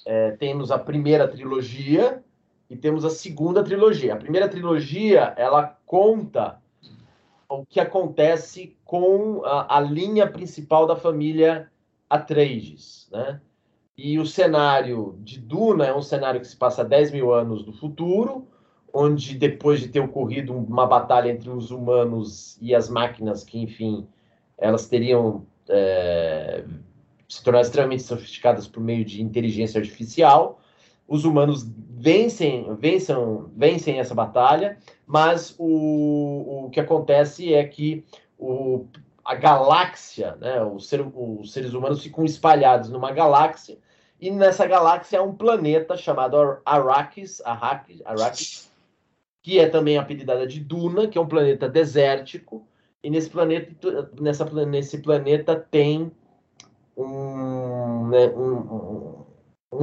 [0.05, 2.25] É, temos a primeira trilogia
[2.69, 4.15] e temos a segunda trilogia.
[4.15, 6.61] A primeira trilogia ela conta
[7.49, 11.71] o que acontece com a, a linha principal da família
[12.09, 13.41] Atreides, né?
[13.97, 17.73] E o cenário de Duna é um cenário que se passa 10 mil anos no
[17.73, 18.47] futuro,
[18.93, 24.07] onde depois de ter ocorrido uma batalha entre os humanos e as máquinas, que enfim,
[24.59, 26.65] elas teriam é,
[27.29, 30.61] se tornado extremamente sofisticadas por meio de inteligência artificial,
[31.09, 31.67] os humanos
[32.07, 33.17] vencem, vencem,
[33.57, 38.05] vencem essa batalha, mas o, o que acontece é que
[38.39, 38.87] o,
[39.25, 43.77] a galáxia, né, o ser, os seres humanos ficam espalhados numa galáxia
[44.21, 48.71] e nessa galáxia há um planeta chamado Arrakis, Arrakis, Arrakis
[49.43, 52.67] que é também apelidada de Duna, que é um planeta desértico.
[53.03, 56.11] E nesse planeta, nessa, nesse planeta tem
[56.97, 59.26] um, né, um, um,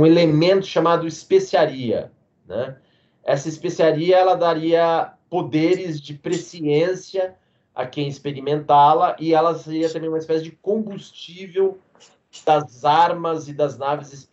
[0.05, 2.11] elemento chamado especiaria.
[2.45, 2.77] Né?
[3.23, 7.35] Essa especiaria ela daria poderes de presciência
[7.73, 11.79] a quem experimentá-la e ela seria também uma espécie de combustível
[12.45, 14.27] das armas e das naves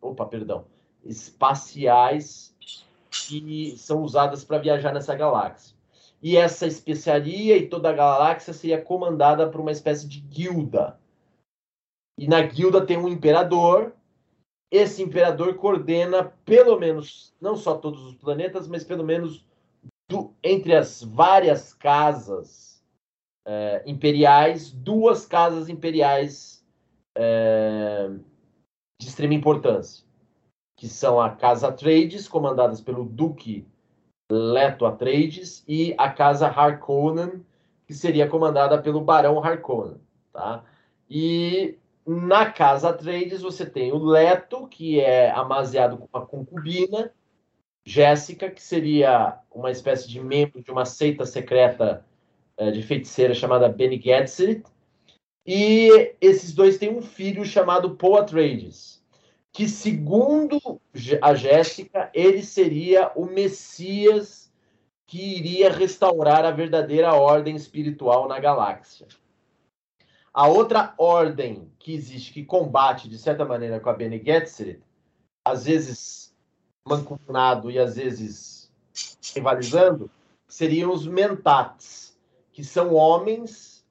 [0.00, 0.66] opa, perdão,
[1.04, 2.54] espaciais
[3.10, 5.74] que são usadas para viajar nessa galáxia.
[6.22, 10.98] E essa especiaria e toda a galáxia seria comandada por uma espécie de guilda.
[12.18, 13.92] E na guilda tem um imperador.
[14.74, 19.46] Esse imperador coordena pelo menos, não só todos os planetas, mas pelo menos
[20.10, 22.84] do, entre as várias casas
[23.46, 26.66] é, imperiais, duas casas imperiais
[27.16, 28.10] é,
[29.00, 30.04] de extrema importância,
[30.76, 33.64] que são a Casa Atreides, comandadas pelo Duque
[34.28, 37.46] Leto Atreides, e a Casa Harkonnen,
[37.86, 40.00] que seria comandada pelo Barão Harkonnen.
[40.32, 40.64] Tá?
[41.08, 47.12] E na Casa Atreides você tem o Leto, que é amaziado com a concubina,
[47.84, 52.04] Jéssica, que seria uma espécie de membro de uma seita secreta
[52.56, 54.64] é, de feiticeira chamada Bene Gesserit,
[55.46, 59.02] e esses dois têm um filho chamado Paul Atreides,
[59.52, 60.80] que segundo
[61.20, 64.52] a Jéssica, ele seria o Messias
[65.06, 69.06] que iria restaurar a verdadeira ordem espiritual na galáxia.
[70.34, 74.82] A outra ordem que existe, que combate de certa maneira com a Bene Gesserit,
[75.44, 76.34] às vezes
[76.84, 78.68] mancomunado e às vezes
[79.32, 80.10] rivalizando,
[80.48, 82.18] seriam os Mentats,
[82.52, 83.84] que são homens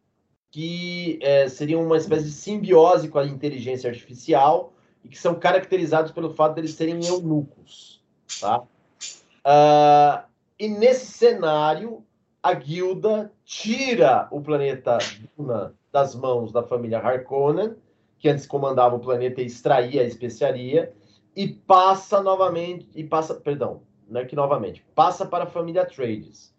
[0.52, 6.12] que é, seriam uma espécie de simbiose com a inteligência artificial e que são caracterizados
[6.12, 8.04] pelo fato de eles serem eunucos.
[8.42, 8.60] Tá?
[8.60, 10.28] Uh,
[10.60, 12.06] e nesse cenário,
[12.42, 14.98] a guilda tira o planeta
[15.38, 17.76] Duna das mãos da família Harkonnen,
[18.18, 20.92] que antes comandava o planeta e extraía a especiaria,
[21.36, 26.52] e passa novamente, e passa, perdão, não é que novamente, passa para a família Trades.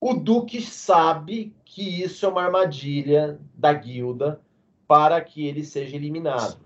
[0.00, 4.40] O Duque sabe que isso é uma armadilha da guilda
[4.86, 6.58] para que ele seja eliminado.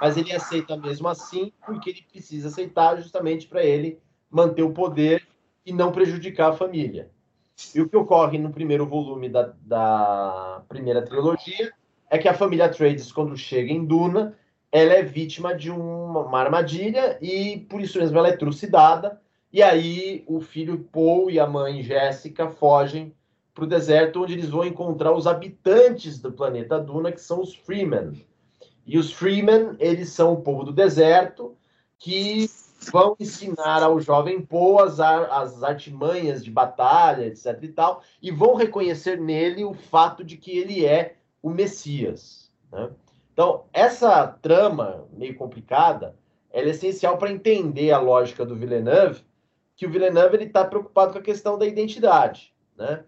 [0.00, 5.26] Mas ele aceita mesmo assim, porque ele precisa aceitar justamente para ele manter o poder
[5.66, 7.10] e não prejudicar a família.
[7.74, 11.72] E o que ocorre no primeiro volume da, da primeira trilogia
[12.08, 14.36] é que a família Trades, quando chega em Duna,
[14.72, 19.20] ela é vítima de uma, uma armadilha e por isso mesmo ela é trucidada
[19.52, 23.12] e aí o filho Paul e a mãe Jéssica fogem
[23.52, 27.54] para o deserto, onde eles vão encontrar os habitantes do planeta Duna, que são os
[27.54, 28.24] Freemen.
[28.86, 31.56] E os Freemen, eles são o povo do deserto
[31.98, 32.48] que
[32.90, 38.54] vão ensinar ao jovem Poe as, as artimanhas de batalha, etc e tal, e vão
[38.54, 42.50] reconhecer nele o fato de que ele é o Messias.
[42.72, 42.90] Né?
[43.32, 46.16] Então, essa trama meio complicada,
[46.52, 49.24] é essencial para entender a lógica do Villeneuve,
[49.76, 52.52] que o Villeneuve está preocupado com a questão da identidade.
[52.76, 53.04] Né?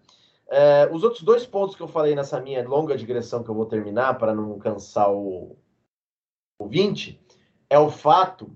[0.49, 3.65] É, os outros dois pontos que eu falei nessa minha longa digressão que eu vou
[3.65, 5.57] terminar para não cansar o
[6.59, 7.19] ouvinte
[7.69, 8.55] é o fato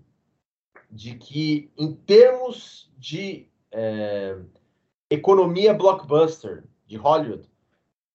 [0.90, 4.38] de que, em termos de é,
[5.10, 7.50] economia blockbuster de Hollywood,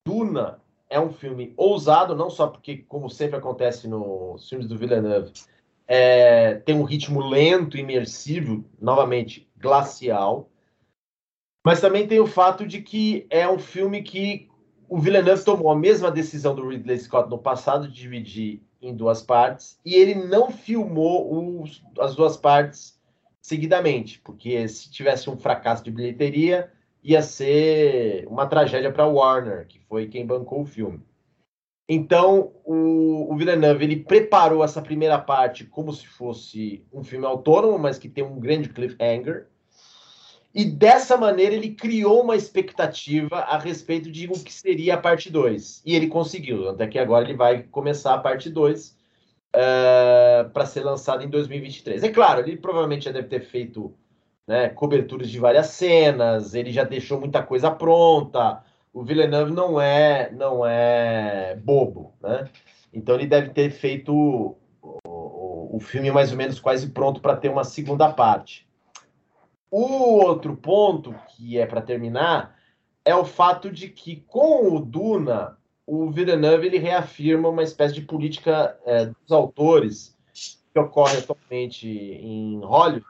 [0.04, 5.32] Duna é um filme ousado, não só porque, como sempre acontece nos filmes do Villeneuve,
[5.87, 10.48] é, tem um ritmo lento, imersivo, novamente glacial,
[11.64, 14.50] mas também tem o fato de que é um filme que
[14.88, 19.22] o Villeneuve tomou a mesma decisão do Ridley Scott no passado de dividir em duas
[19.22, 23.00] partes e ele não filmou os, as duas partes
[23.40, 26.70] seguidamente, porque se tivesse um fracasso de bilheteria
[27.02, 31.00] ia ser uma tragédia para Warner, que foi quem bancou o filme.
[31.88, 37.78] Então, o, o Villeneuve ele preparou essa primeira parte como se fosse um filme autônomo,
[37.78, 39.48] mas que tem um grande cliffhanger.
[40.54, 45.30] E dessa maneira ele criou uma expectativa a respeito de o que seria a parte
[45.30, 45.82] 2.
[45.86, 48.94] E ele conseguiu, até que agora ele vai começar a parte 2 uh,
[49.54, 52.02] eh, para ser lançada em 2023.
[52.02, 53.94] É claro, ele provavelmente já deve ter feito
[54.46, 58.62] né, coberturas de várias cenas, ele já deixou muita coisa pronta.
[58.92, 62.46] O Villeneuve não é, não é bobo, né?
[62.92, 67.36] Então ele deve ter feito o, o, o filme mais ou menos quase pronto para
[67.36, 68.66] ter uma segunda parte.
[69.72, 72.54] O outro ponto, que é para terminar,
[73.06, 75.56] é o fato de que com o Duna,
[75.87, 82.61] o Villeneuve ele reafirma uma espécie de política é, dos autores que ocorre atualmente em
[82.62, 83.06] Hollywood,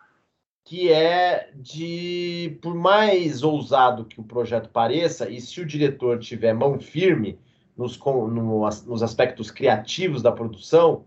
[0.65, 6.53] que é de, por mais ousado que o projeto pareça, e se o diretor tiver
[6.53, 7.41] mão firme
[7.77, 11.07] nos, no, nos aspectos criativos da produção,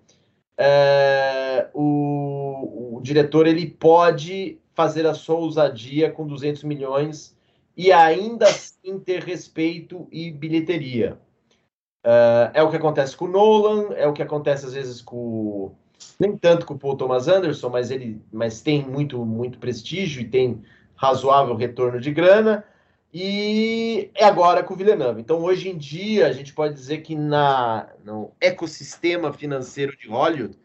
[0.57, 7.35] é, o, o diretor ele pode fazer a sua ousadia com 200 milhões
[7.75, 11.17] e ainda assim ter respeito e bilheteria.
[12.05, 15.71] Uh, é o que acontece com o Nolan, é o que acontece às vezes com
[16.19, 20.29] nem tanto com o Paul Thomas Anderson, mas ele mas tem muito muito prestígio e
[20.29, 20.61] tem
[20.95, 22.63] razoável retorno de grana.
[23.17, 25.21] E é agora com o Villeneuve.
[25.21, 30.59] Então, hoje em dia, a gente pode dizer que na, no ecossistema financeiro de Hollywood,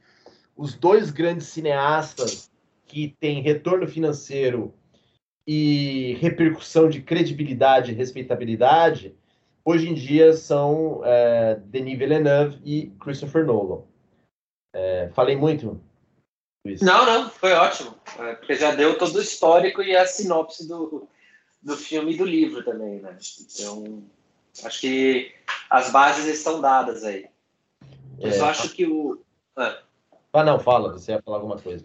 [0.57, 2.50] os dois grandes cineastas
[2.91, 4.75] que tem retorno financeiro
[5.47, 9.15] e repercussão de credibilidade e respeitabilidade,
[9.65, 13.83] hoje em dia são é, Denis Villeneuve e Christopher Nolan.
[14.75, 15.81] É, falei muito?
[16.67, 16.81] Luiz.
[16.83, 17.95] Não, não, foi ótimo.
[18.19, 21.09] É, porque já deu todo o histórico e a sinopse do,
[21.63, 23.17] do filme e do livro também, né?
[23.41, 24.03] Então,
[24.65, 25.33] acho que
[25.71, 27.29] as bases estão dadas aí.
[28.19, 29.23] Eu só é, acho que o.
[29.57, 29.79] Ah.
[30.33, 31.85] ah, não, fala, você ia falar alguma coisa.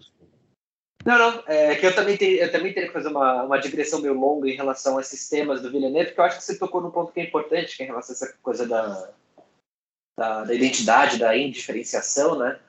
[1.06, 4.02] Não, não, é que eu também, tenho, eu também teria que fazer uma, uma digressão
[4.02, 6.82] meio longa em relação a esses temas do Villeneuve, porque eu acho que você tocou
[6.82, 9.12] num ponto que é importante, que é em relação a essa coisa da,
[10.18, 12.60] da, da identidade, da indiferenciação, né?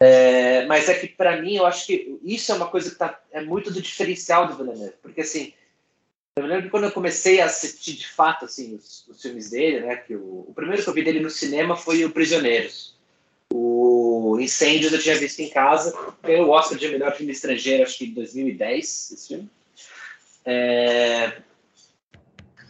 [0.00, 3.18] É, mas é que, para mim, eu acho que isso é uma coisa que tá,
[3.32, 5.54] é muito do diferencial do Villeneuve, porque, assim,
[6.36, 9.48] eu me lembro que quando eu comecei a assistir, de fato, assim, os, os filmes
[9.48, 12.97] dele, né, que o, o primeiro que eu vi dele no cinema foi o Prisioneiros,
[13.52, 15.96] o Incêndios eu tinha visto em casa.
[16.22, 19.48] Ganhou o Oscar de melhor filme estrangeiro, acho que em 2010, esse filme.
[20.44, 21.42] É...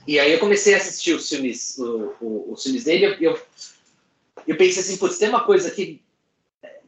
[0.06, 3.38] E aí eu comecei a assistir os filmes, o, o, os filmes dele e eu,
[4.46, 6.00] eu pensei assim, putz, tem uma coisa que,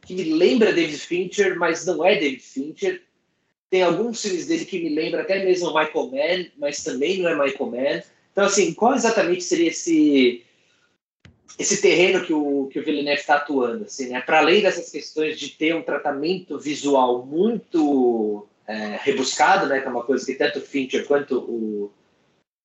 [0.01, 3.03] que me lembra David Fincher, mas não é David Fincher.
[3.69, 7.35] Tem alguns filmes dele que me lembram até mesmo Michael Mann, mas também não é
[7.35, 8.01] Michael Mann.
[8.31, 10.43] Então, assim, qual exatamente seria esse
[11.57, 14.21] esse terreno que o, que o Villeneuve está atuando, assim, né?
[14.21, 19.79] Para além dessas questões de ter um tratamento visual muito é, rebuscado, né?
[19.79, 21.91] Que é uma coisa que tanto o Fincher quanto o,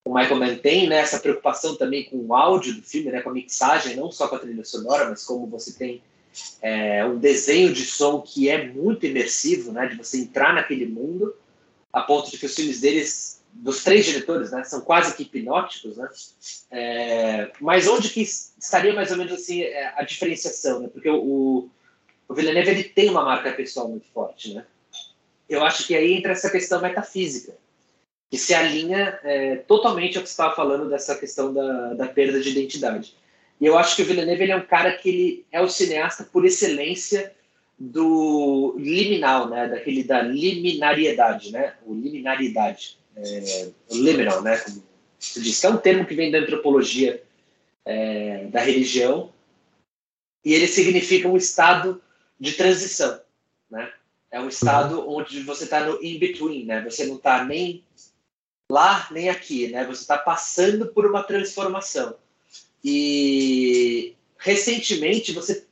[0.05, 0.97] o Michael Mann tem, né?
[0.97, 3.21] Essa preocupação também com o áudio do filme, né?
[3.21, 6.01] Com a mixagem, não só com a trilha sonora, mas como você tem
[6.61, 9.87] é, um desenho de som que é muito imersivo, né?
[9.87, 11.35] De você entrar naquele mundo,
[11.91, 14.63] a ponto de que os filmes deles dos três diretores, né?
[14.63, 16.07] São quase que hipnóticos, né?
[16.71, 20.89] É, mas onde que estaria mais ou menos assim é, a diferenciação, né?
[20.89, 21.69] Porque o,
[22.27, 24.65] o Villeneuve ele tem uma marca pessoal muito forte, né?
[25.49, 27.55] Eu acho que aí entra essa questão metafísica,
[28.29, 32.39] que se alinha é, totalmente ao que você estava falando dessa questão da, da perda
[32.39, 33.15] de identidade.
[33.59, 36.23] E eu acho que o Villeneuve ele é um cara que ele é o cineasta
[36.23, 37.33] por excelência
[37.79, 39.67] do liminal, né?
[39.67, 41.73] Daquele da liminariedade, né?
[41.85, 44.57] O liminaridade, é, liminal, né?
[44.57, 44.83] Como
[45.19, 47.23] se diz, que é um termo que vem da antropologia
[47.85, 49.31] é, da religião
[50.45, 52.01] e ele significa um estado
[52.39, 53.19] de transição,
[53.69, 53.91] né?
[54.29, 55.17] É um estado uhum.
[55.17, 56.81] onde você está no in between, né?
[56.83, 57.83] Você não está nem
[58.69, 59.85] lá nem aqui, né?
[59.85, 62.15] Você está passando por uma transformação.
[62.83, 65.65] E recentemente você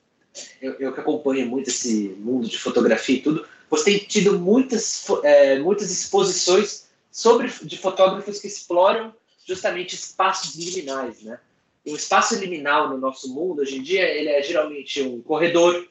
[0.61, 5.05] eu, eu, que acompanho muito esse mundo de fotografia e tudo, você tem tido muitas,
[5.23, 6.84] é, muitas exposições
[7.15, 9.15] sobre de fotógrafos que exploram
[9.47, 11.39] justamente espaços liminais, né?
[11.85, 15.87] E um espaço liminal no nosso mundo hoje em dia ele é geralmente um corredor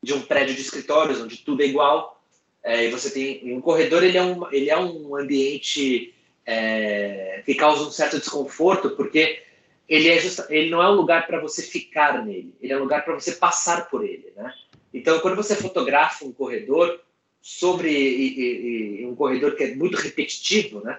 [0.00, 2.22] de um prédio de escritórios onde tudo é igual.
[2.62, 6.14] É, e você tem um corredor ele é um ele é um ambiente
[6.46, 9.42] é, que causa um certo desconforto porque
[9.88, 12.82] ele, é just, ele não é um lugar para você ficar nele, ele é um
[12.82, 14.54] lugar para você passar por ele, né?
[14.94, 17.00] Então, quando você fotografa um corredor
[17.40, 20.98] sobre e, e, um corredor que é muito repetitivo, né?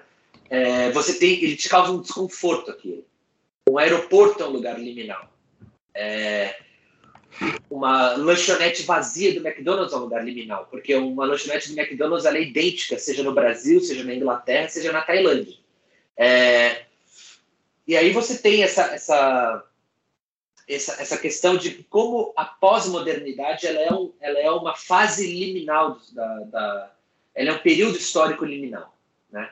[0.50, 3.04] É, você tem, ele te causa um desconforto aqui.
[3.68, 5.32] Um aeroporto é um lugar liminal.
[5.94, 6.56] É,
[7.70, 12.42] uma lanchonete vazia do McDonald's é um lugar liminal, porque uma lanchonete do McDonald's é
[12.42, 15.56] idêntica, seja no Brasil, seja na Inglaterra, seja na Tailândia.
[16.16, 16.82] É,
[17.86, 19.64] e aí você tem essa, essa,
[20.74, 25.98] essa, essa questão de como a pós-modernidade ela é, um, ela é uma fase liminal
[26.12, 26.92] da, da,
[27.34, 28.94] ela é um período histórico liminal,
[29.30, 29.50] né?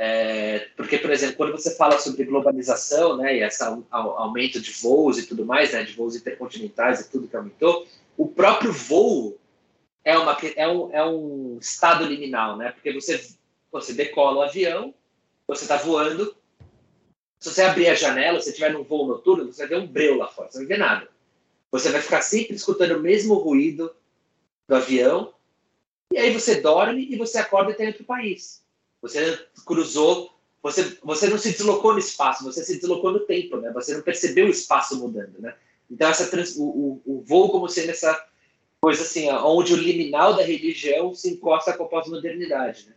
[0.00, 5.18] É, porque, por exemplo, quando você fala sobre globalização, né, e esse aumento de voos
[5.18, 7.84] e tudo mais, né, de voos intercontinentais e tudo que aumentou,
[8.16, 9.36] o próprio voo
[10.04, 12.70] é, uma, é, um, é um estado liminal, né?
[12.72, 13.28] Porque você,
[13.70, 14.94] você decola o avião,
[15.46, 16.34] você está voando,
[17.38, 20.16] se você abrir a janela, se estiver num voo noturno, você vai ver um breu
[20.16, 21.08] lá fora, você não ver nada.
[21.70, 23.94] Você vai ficar sempre escutando o mesmo ruído
[24.66, 25.32] do avião,
[26.12, 28.62] e aí você dorme e você acorda e está em outro país.
[29.02, 33.70] Você cruzou, você, você não se deslocou no espaço, você se deslocou no tempo, né?
[33.72, 35.54] Você não percebeu o espaço mudando, né?
[35.90, 38.26] Então, essa trans, o, o, o voo como sendo essa
[38.80, 42.94] coisa assim, onde o liminal da religião se encosta com a pós-modernidade, né?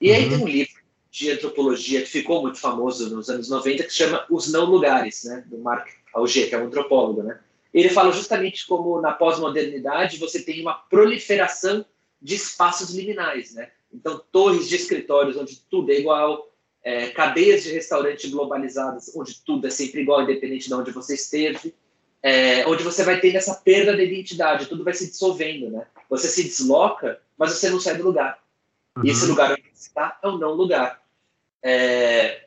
[0.00, 0.30] E aí uhum.
[0.30, 0.73] tem um livro
[1.14, 5.44] de antropologia que ficou muito famoso nos anos 90, que chama Os Não Lugares, né,
[5.46, 7.22] do Marc Auger, que é um antropólogo.
[7.22, 7.38] Né?
[7.72, 11.86] Ele fala justamente como na pós-modernidade você tem uma proliferação
[12.20, 13.54] de espaços liminais.
[13.54, 13.70] Né?
[13.92, 16.52] Então, torres de escritórios onde tudo é igual,
[16.82, 21.72] é, cadeias de restaurante globalizadas onde tudo é sempre igual, independente de onde você esteve,
[22.24, 25.70] é, onde você vai ter essa perda da identidade, tudo vai se dissolvendo.
[25.70, 25.86] Né?
[26.10, 28.42] Você se desloca, mas você não sai do lugar.
[28.96, 29.06] Uhum.
[29.06, 31.03] E esse lugar onde você está é um não lugar.
[31.64, 32.42] É...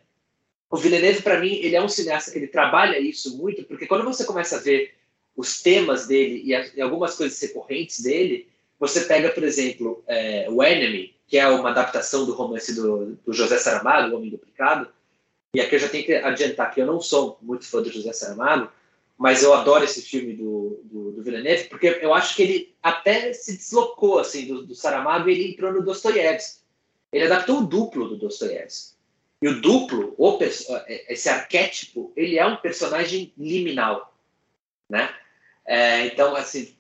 [0.69, 4.03] O Villeneuve, para mim, ele é um cineasta que ele trabalha isso muito, porque quando
[4.03, 4.93] você começa a ver
[5.35, 8.47] os temas dele e, a, e algumas coisas recorrentes dele,
[8.79, 13.33] você pega, por exemplo, é, o Enemy, que é uma adaptação do romance do, do
[13.33, 14.89] José Saramago, O Homem Duplicado,
[15.53, 18.13] e aqui eu já tenho que adiantar que eu não sou muito fã do José
[18.13, 18.71] Saramago,
[19.17, 23.33] mas eu adoro esse filme do, do, do Villeneuve, porque eu acho que ele até
[23.33, 26.61] se deslocou assim do, do Saramago e ele entrou no Dostoiévski.
[27.11, 28.96] Ele adaptou o duplo do Dostoiévski.
[29.41, 34.13] E o duplo, o, é, esse arquétipo, ele é um personagem liminal,
[34.89, 35.13] né?
[35.65, 36.75] É, então, assim,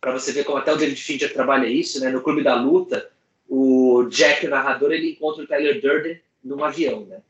[0.00, 2.10] para você ver como até o David Fincher trabalha isso, né?
[2.10, 3.10] No Clube da Luta,
[3.48, 7.20] o Jack, o narrador, ele encontra o Tyler Durden num avião, né?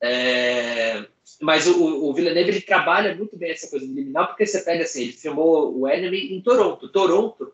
[0.00, 1.06] É,
[1.40, 4.84] mas o, o Villeneuve ele trabalha muito bem essa coisa do liminal, porque você pega
[4.84, 6.88] assim, ele filmou o Enemy em Toronto.
[6.88, 7.52] Toronto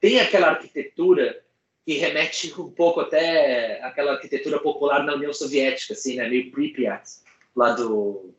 [0.00, 1.42] tem aquela arquitetura
[1.84, 6.28] que remete um pouco até aquela arquitetura popular na União Soviética, assim, né?
[6.28, 7.02] Meio Pripyat,
[7.54, 8.32] lá do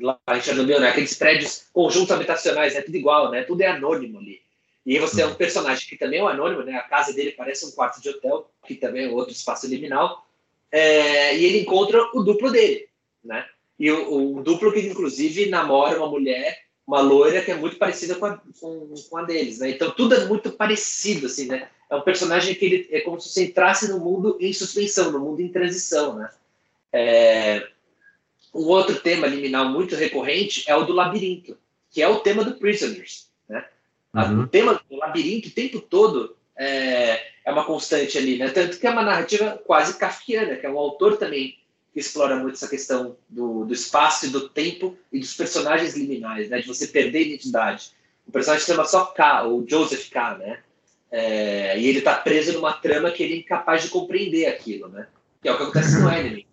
[0.00, 0.88] lá em Chernobyl, né?
[0.88, 3.42] Aqueles prédios, conjuntos habitacionais, é tudo igual, né?
[3.42, 4.40] Tudo é anônimo ali.
[4.86, 6.74] E você é um personagem que também é um anônimo, né?
[6.76, 10.26] A casa dele parece um quarto de hotel, que também é outro espaço liminal.
[10.70, 12.88] É, e ele encontra o duplo dele,
[13.22, 13.46] né?
[13.78, 18.14] E o, o, duplo que, inclusive, namora uma mulher, uma loira, que é muito parecida
[18.16, 19.70] com a, com, com a deles, né?
[19.70, 21.68] Então, tudo é muito parecido, assim, né?
[21.94, 25.20] É um personagem que ele é como se você entrasse no mundo em suspensão, no
[25.20, 26.30] mundo em transição, né?
[26.92, 27.68] É...
[28.54, 31.58] Um outro tema liminal muito recorrente é o do labirinto,
[31.90, 33.64] que é o tema do Prisoners, né?
[34.14, 34.42] Uhum.
[34.42, 38.48] O tema do labirinto o tempo todo é, é uma constante ali, né?
[38.50, 41.58] Tanto que é uma narrativa quase kafkiana, que é um autor também
[41.92, 46.48] que explora muito essa questão do, do espaço e do tempo e dos personagens liminais,
[46.48, 46.60] né?
[46.60, 47.92] De você perder a identidade.
[48.26, 50.60] O personagem se chama só K, ou Joseph K, né?
[51.16, 55.06] É, e ele está preso numa trama que ele é incapaz de compreender aquilo, né?
[55.40, 56.44] Que é o que acontece no Enemy.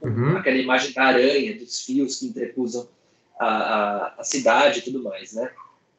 [0.00, 0.36] Uhum.
[0.36, 2.88] Aquela imagem da aranha, dos fios que entrecruzam
[3.36, 5.50] a, a, a cidade e tudo mais, né?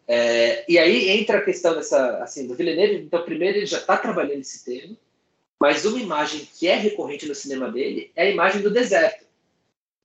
[0.07, 3.03] É, e aí entra a questão dessa, assim, do Villeneuve.
[3.03, 4.95] Então, primeiro, ele já está trabalhando esse termo,
[5.59, 9.25] mas uma imagem que é recorrente no cinema dele é a imagem do deserto.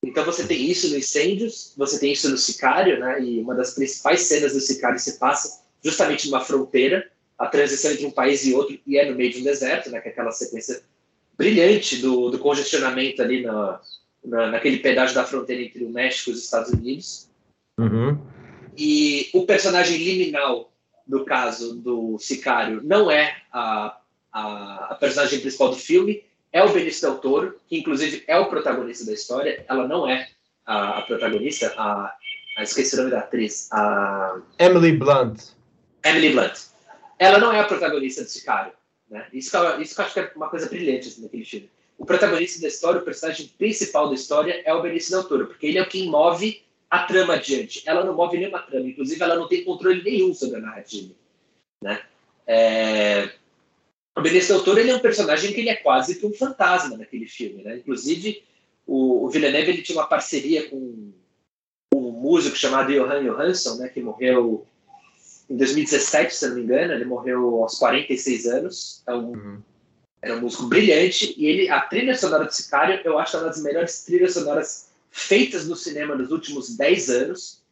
[0.03, 3.23] Então, você tem isso no Incêndios, você tem isso no Sicário, né?
[3.23, 7.09] E uma das principais cenas do Sicário se passa justamente numa fronteira,
[7.39, 10.01] a transição entre um país e outro, e é no meio de um deserto, né?
[10.01, 10.83] Que é aquela sequência
[11.37, 13.81] brilhante do, do congestionamento ali na,
[14.25, 17.29] na, naquele pedaço da fronteira entre o México e os Estados Unidos.
[17.79, 18.19] Uhum.
[18.77, 20.73] E o personagem liminal,
[21.07, 23.99] no caso do Sicário, não é a,
[24.33, 28.47] a, a personagem principal do filme, é o Benício Del Toro, que inclusive é o
[28.47, 29.65] protagonista da história.
[29.69, 30.29] Ela não é
[30.67, 32.15] a, a protagonista, a,
[32.57, 35.41] a, esqueci o nome da atriz, a Emily Blunt.
[36.05, 36.72] Emily Blunt.
[37.23, 38.73] Ela não é a protagonista do Sicário.
[39.09, 39.25] Né?
[39.33, 41.71] Isso, isso que eu acho que é uma coisa brilhante assim, naquele filme.
[41.97, 45.67] O protagonista da história, o personagem principal da história é o Benício Del Toro, porque
[45.67, 47.83] ele é o que move a trama adiante.
[47.87, 51.15] Ela não move nenhuma trama, inclusive ela não tem controle nenhum sobre a narrativa.
[51.81, 52.03] Né?
[52.45, 53.31] É...
[54.17, 56.97] O Benício Del Toro ele é um personagem que ele é quase que um fantasma
[56.97, 57.63] naquele filme.
[57.63, 57.77] Né?
[57.77, 58.43] Inclusive,
[58.85, 61.13] o, o Villeneuve ele tinha uma parceria com
[61.95, 64.67] um músico chamado Johan Johansson, né, que morreu
[65.53, 66.93] em 2017, se não me engano.
[66.93, 69.03] Ele morreu aos 46 anos.
[69.07, 69.63] Um, uhum.
[70.23, 71.35] Era um músico brilhante.
[71.37, 75.69] E ele, a trilha sonora do Sicário, eu acho uma das melhores trilhas sonoras feitas
[75.69, 77.63] no cinema nos últimos 10 anos.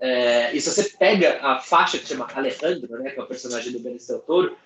[0.00, 3.72] É, e se você pega a faixa que chama Alejandro, né, que é o personagem
[3.72, 4.56] do Benício Del Toro,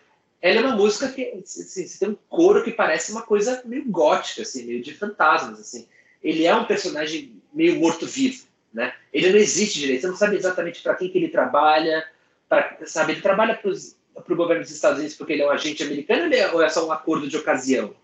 [0.43, 3.85] ela é uma música que assim, você tem um coro que parece uma coisa meio
[3.87, 5.61] gótica, assim, meio de fantasmas.
[5.61, 5.87] Assim.
[6.23, 8.45] Ele é um personagem meio morto-vivo.
[8.73, 8.95] Né?
[9.13, 12.07] Ele não existe direito, você não sabe exatamente para quem que ele trabalha,
[12.51, 13.13] pra, sabe?
[13.13, 16.53] Ele trabalha para o governo dos Estados Unidos porque ele é um agente americano é,
[16.53, 17.95] ou é só um acordo de ocasião?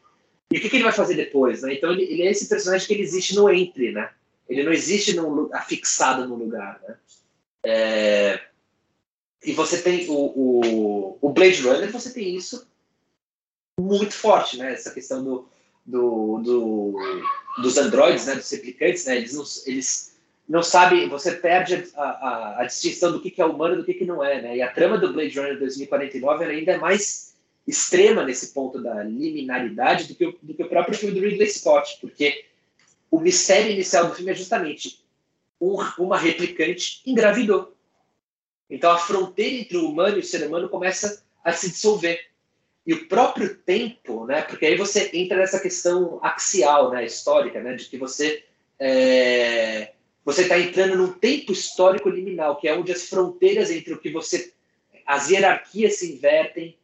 [0.51, 1.63] E o que, que ele vai fazer depois?
[1.63, 1.75] Né?
[1.75, 4.11] Então ele, ele, é esse personagem que ele existe no entre, né?
[4.49, 6.97] Ele não existe num, afixado no lugar, né?
[7.65, 8.41] É,
[9.45, 12.69] e você tem o, o, o, Blade Runner, você tem isso
[13.81, 14.73] muito forte, né?
[14.73, 15.49] Essa questão do,
[15.85, 16.95] do, do
[17.61, 18.37] dos androides, né?
[18.37, 19.17] Dos replicantes, né?
[19.17, 20.16] Eles não, eles
[20.49, 23.85] não sabem, você perde a, a, a distinção do que, que é humano e do
[23.85, 24.57] que, que não é, né?
[24.57, 27.35] E a trama do Blade Runner 2049 ainda é mais
[27.67, 31.49] extrema nesse ponto da liminaridade do que, o, do que o próprio filme do Ridley
[31.49, 32.45] Scott, porque
[33.11, 35.05] o mistério inicial do filme é justamente
[35.61, 37.75] um, uma replicante engravidou.
[38.71, 42.21] Então a fronteira entre o humano e o ser humano começa a se dissolver.
[42.87, 44.43] E o próprio tempo, né?
[44.43, 47.05] Porque aí você entra nessa questão axial, né?
[47.05, 47.75] Histórica, né?
[47.75, 48.45] De que você
[48.79, 49.93] é,
[50.27, 54.11] você está entrando num tempo histórico liminal, que é onde as fronteiras entre o que
[54.11, 54.53] você
[55.07, 56.77] as hierarquias se invertem.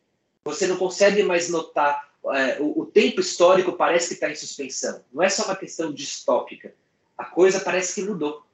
[0.45, 5.03] Você não consegue mais notar é, o, o, tempo histórico parece que está em suspensão.
[5.13, 6.73] Não é só uma questão distópica.
[7.19, 8.47] A coisa parece que mudou.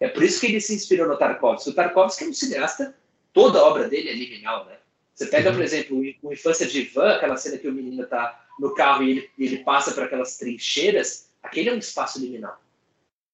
[0.00, 1.70] É por isso que ele se inspirou no Tarkovsky.
[1.70, 2.96] O Tarkovsky é um cineasta,
[3.32, 4.76] toda a obra dele é liminal, né?
[5.14, 5.64] Você pega, por uhum.
[5.64, 9.30] exemplo, o Infância de Ivan, aquela cena que o menino está no carro e ele,
[9.38, 12.60] ele passa por aquelas trincheiras, aquele é um espaço liminal.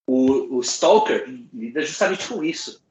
[0.09, 2.83] O, o Stalker lida justamente com isso.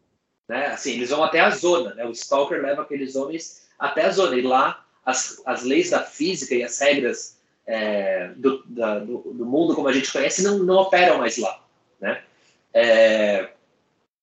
[0.48, 0.68] Né?
[0.68, 2.06] Assim, eles vão até a zona, né?
[2.06, 6.54] O Stalker leva aqueles homens até a zona, e lá as, as leis da física
[6.54, 10.76] e as regras é, do, da, do, do, mundo como a gente conhece não, não
[10.76, 11.60] operam mais lá.
[12.00, 12.24] Né?
[12.72, 13.50] É,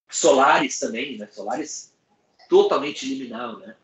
[0.08, 1.26] Solares também, né?
[1.32, 1.92] Solares
[2.48, 3.74] totalmente liminal, né?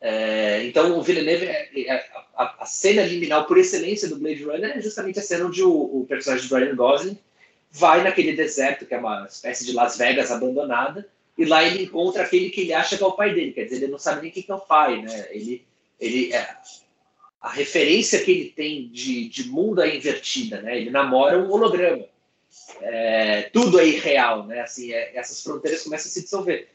[0.00, 4.76] É, então o Villeneuve, é, é, a, a, cena liminal por excelência do Blade Runner
[4.76, 7.18] é justamente a cena onde o, o personagem de Ryan Gosling
[7.72, 12.22] vai naquele deserto que é uma espécie de Las Vegas abandonada e lá ele encontra
[12.22, 14.30] aquele que ele acha que é o pai dele, quer dizer, ele não sabe nem
[14.30, 15.28] quem que é o pai, né?
[15.30, 15.64] Ele
[15.98, 16.56] ele é,
[17.40, 20.76] a referência que ele tem de, de mundo é invertida, né?
[20.76, 22.04] Ele namora um holograma.
[22.80, 24.60] É, tudo é irreal, né?
[24.60, 26.68] Assim, é, essas fronteiras começam a se dissolver.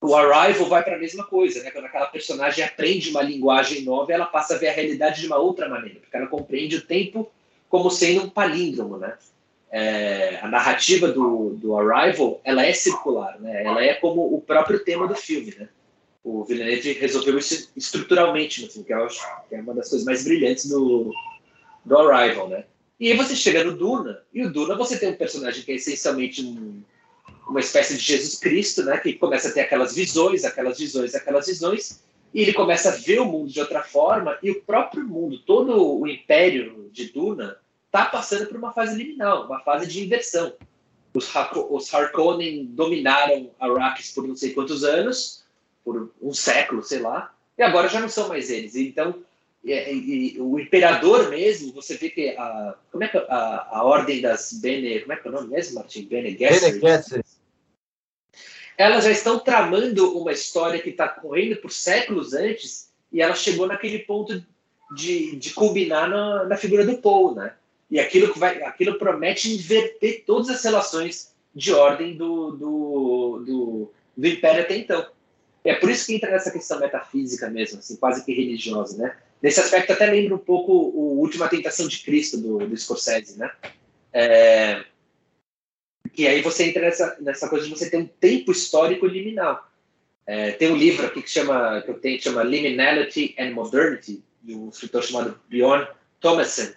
[0.00, 1.70] O Arrival vai para a mesma coisa, né?
[1.70, 5.38] Quando aquela personagem aprende uma linguagem nova, ela passa a ver a realidade de uma
[5.38, 7.30] outra maneira, porque ela compreende o tempo
[7.68, 9.16] como sendo um palíndromo, né?
[9.72, 13.64] É, a narrativa do, do Arrival, ela é circular, né?
[13.64, 15.68] Ela é como o próprio tema do filme, né?
[16.24, 20.06] o Villeneuve resolveu isso estruturalmente no filme, que eu acho que é uma das coisas
[20.06, 21.12] mais brilhantes do,
[21.84, 22.64] do Arrival, né?
[23.00, 25.74] E aí você chega no Duna, e o Duna você tem um personagem que é
[25.74, 26.80] essencialmente um,
[27.48, 28.98] uma espécie de Jesus Cristo, né?
[28.98, 32.00] Que começa a ter aquelas visões, aquelas visões, aquelas visões,
[32.32, 35.98] e ele começa a ver o mundo de outra forma, e o próprio mundo, todo
[35.98, 37.56] o império de Duna,
[37.92, 40.54] está passando por uma fase liminal, uma fase de inversão.
[41.12, 41.30] Os,
[41.70, 45.44] os Harkonnen dominaram Arrakis por não sei quantos anos,
[45.84, 48.74] por um século, sei lá, e agora já não são mais eles.
[48.76, 49.22] Então,
[49.62, 54.22] e, e, o imperador mesmo, você vê que a, como é que a, a ordem
[54.22, 56.06] das Bene, como é que é o nome mesmo, Martin?
[56.06, 56.80] Bene Gesserit.
[58.78, 63.66] elas já estão tramando uma história que está correndo por séculos antes e ela chegou
[63.66, 64.42] naquele ponto
[64.94, 67.54] de, de culminar na, na figura do Paul, né?
[67.92, 73.92] E aquilo, que vai, aquilo promete inverter todas as relações de ordem do, do, do,
[74.16, 75.06] do Império até então.
[75.62, 79.14] É por isso que entra nessa questão metafísica mesmo, assim, quase que religiosa, né?
[79.42, 83.52] Nesse aspecto até lembra um pouco o Última Tentação de Cristo do, do Scorsese, né?
[84.10, 84.82] É,
[86.16, 89.70] e aí você entra nessa, nessa coisa de você ter um tempo histórico liminal.
[90.26, 94.24] É, tem um livro aqui que chama que eu tenho que chama Liminality and Modernity
[94.42, 95.86] de um escritor chamado Bjorn
[96.20, 96.72] Thomason,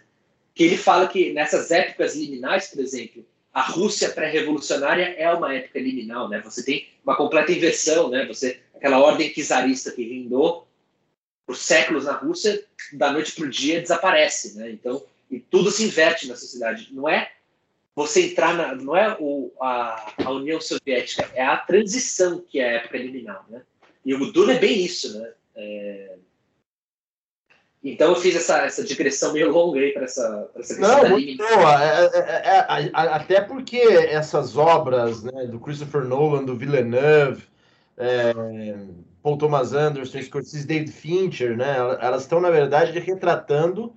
[0.55, 5.79] que ele fala que nessas épocas liminais, por exemplo, a Rússia pré-revolucionária é uma época
[5.79, 6.41] liminal, né?
[6.41, 8.25] Você tem uma completa inversão, né?
[8.25, 10.67] Você aquela ordem czarista que reinou
[11.45, 14.71] por séculos na Rússia, da noite para o dia desaparece, né?
[14.71, 16.89] Então, e tudo se inverte na sociedade.
[16.91, 17.31] Não é
[17.93, 22.65] você entrar na, não é o, a, a União Soviética, é a transição que é
[22.65, 23.61] a época liminal, né?
[24.03, 25.31] E o Duna é bem isso, né?
[25.55, 26.15] É,
[27.91, 31.37] então eu fiz essa, essa digressão meio longa aí para essa, essa questão Não, muito
[31.37, 31.83] boa.
[31.83, 37.43] É, é, é, é até porque essas obras né, do Christopher Nolan, do Villeneuve,
[37.95, 38.33] é,
[39.21, 43.95] Paul Thomas Anderson, Scorsese, David Fincher, né, elas estão, na verdade, retratando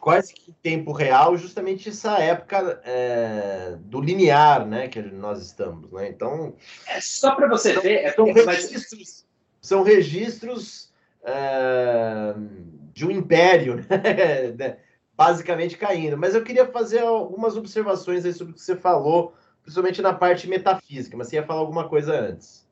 [0.00, 5.92] quase que em tempo real justamente essa época é, do linear né, que nós estamos.
[5.92, 6.08] Né?
[6.08, 6.54] Então,
[6.86, 8.14] é só para você são, ver...
[8.14, 9.26] São registros...
[9.60, 10.90] São registros
[13.00, 13.76] de um império,
[14.58, 14.76] né?
[15.16, 16.18] basicamente caindo.
[16.18, 20.46] Mas eu queria fazer algumas observações aí sobre o que você falou, principalmente na parte
[20.46, 22.68] metafísica, mas você ia falar alguma coisa antes.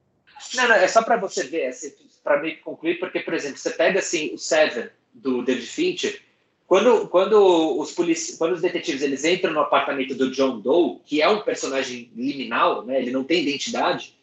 [0.54, 3.56] Não, não, é só para você ver, assim, para meio que concluir, porque, por exemplo,
[3.56, 6.20] você pega assim, o Seven, do David Fincher,
[6.66, 7.94] quando, quando, os
[8.36, 12.84] quando os detetives eles entram no apartamento do John Doe, que é um personagem liminal,
[12.84, 14.14] né, ele não tem identidade,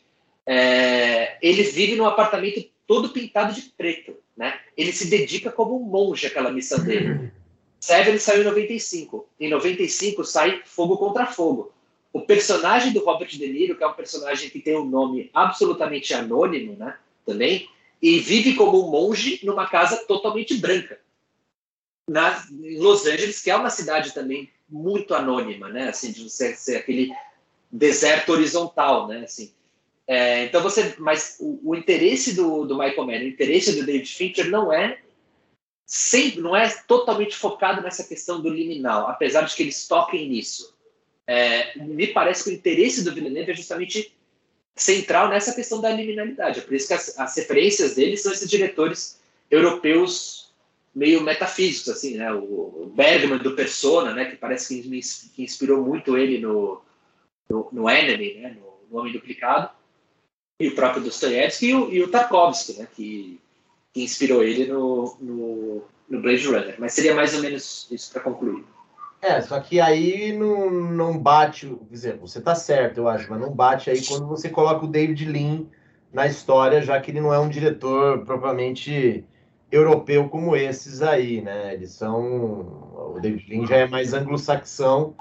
[0.45, 4.15] é, ele vive num apartamento todo pintado de preto.
[4.35, 4.59] Né?
[4.75, 7.31] Ele se dedica como um monge àquela missão dele.
[7.79, 9.27] Seven saiu em 95.
[9.39, 11.71] Em 95 sai Fogo contra Fogo.
[12.11, 16.13] O personagem do Robert De Niro, que é um personagem que tem um nome absolutamente
[16.13, 16.97] anônimo, né?
[17.25, 17.69] Também,
[18.01, 20.99] e vive como um monge numa casa totalmente branca.
[22.09, 25.89] Na, em Los Angeles, que é uma cidade também muito anônima, né?
[25.89, 27.11] Assim, de você ser aquele
[27.71, 29.23] deserto horizontal, né?
[29.23, 29.53] Assim,
[30.07, 34.07] é, então você, mas o, o, interesse do, do Michael Mann, o interesse do David
[34.07, 34.99] Fincher não é
[35.85, 40.75] sempre, não é totalmente focado nessa questão do liminal, apesar de que eles toquem nisso.
[41.27, 44.15] É, me parece que o interesse do Villeneuve é justamente
[44.75, 46.59] central nessa questão da liminalidade.
[46.59, 50.53] É por isso que as, as referências dele são esses diretores europeus
[50.93, 52.31] meio metafísicos, assim, né?
[52.31, 54.25] O Bergman do Persona, né?
[54.25, 55.01] Que parece que,
[55.35, 56.81] que inspirou muito ele no,
[57.49, 58.57] no, no Enemy, né?
[58.59, 59.71] No, no Homem Duplicado
[60.59, 63.39] e o próprio Dostoiévski e o, e o Tarkovsky, né, que,
[63.93, 66.75] que inspirou ele no, no, no, Blade Runner.
[66.79, 68.63] Mas seria mais ou menos isso para concluir.
[69.21, 73.41] É, só que aí não, não bate, quer dizer, você tá certo, eu acho, mas
[73.41, 75.65] não bate aí quando você coloca o David Lean
[76.13, 79.25] na história, já que ele não é um diretor propriamente
[79.71, 81.73] europeu como esses aí, né?
[81.73, 83.13] Eles são.
[83.15, 85.15] O David Lean já é mais anglo-saxão,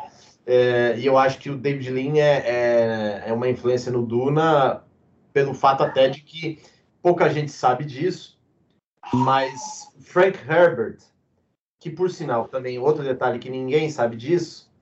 [0.47, 4.84] é, e eu acho que o David Lean é, é, é uma influência no Duna
[5.35, 6.63] pelo fato até de que
[7.03, 8.41] pouca gente sabe disso,
[9.13, 10.99] mas Frank Herbert,
[11.81, 14.73] que por sinal também outro detalhe que ninguém sabe disso,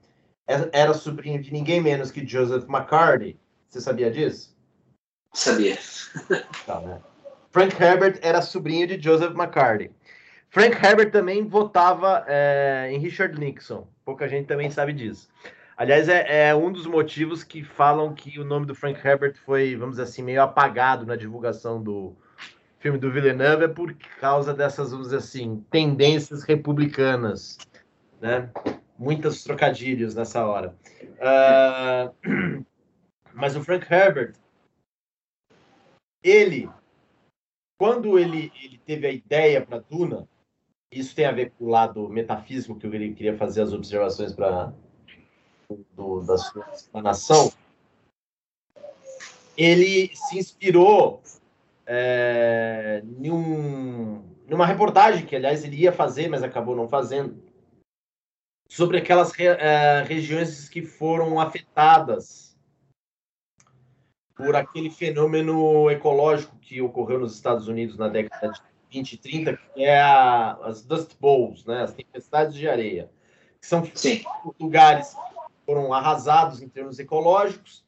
[0.47, 3.37] é, era sobrinho de ninguém menos que Joseph McCarthy.
[3.67, 4.55] Você sabia disso?
[5.33, 5.77] Sabia.
[6.65, 7.01] Tá, né?
[7.49, 9.91] Frank Herbert era sobrinho de Joseph McCarthy.
[10.49, 13.87] Frank Herbert também votava é, em Richard Nixon.
[14.05, 15.27] Pouca gente também sabe disso.
[15.75, 19.75] Aliás, é, é, um dos motivos que falam que o nome do Frank Herbert foi,
[19.75, 22.15] vamos dizer assim, meio apagado na divulgação do
[22.79, 27.57] filme do Villeneuve, é por causa dessas, vamos dizer assim, tendências republicanas,
[28.21, 28.51] né?
[28.99, 30.75] Muitos trocadilhos nessa hora.
[31.01, 32.63] Uh,
[33.33, 34.33] mas o Frank Herbert,
[36.21, 36.69] ele,
[37.79, 40.27] quando ele, ele teve a ideia para Duna,
[40.91, 44.71] isso tem a ver com o lado metafísico que ele queria fazer as observações para
[45.95, 47.51] do, da sua explanação,
[49.57, 51.21] ele se inspirou
[51.85, 57.41] é, em, um, em uma reportagem que, aliás, ele ia fazer, mas acabou não fazendo,
[58.69, 62.57] sobre aquelas re, é, regiões que foram afetadas
[64.35, 69.57] por aquele fenômeno ecológico que ocorreu nos Estados Unidos na década de 20 e 30,
[69.57, 73.11] que é a, as Dust Bowls, né, as tempestades de areia,
[73.61, 74.23] que são Sim.
[74.59, 75.15] lugares
[75.65, 77.83] foram arrasados em termos ecológicos,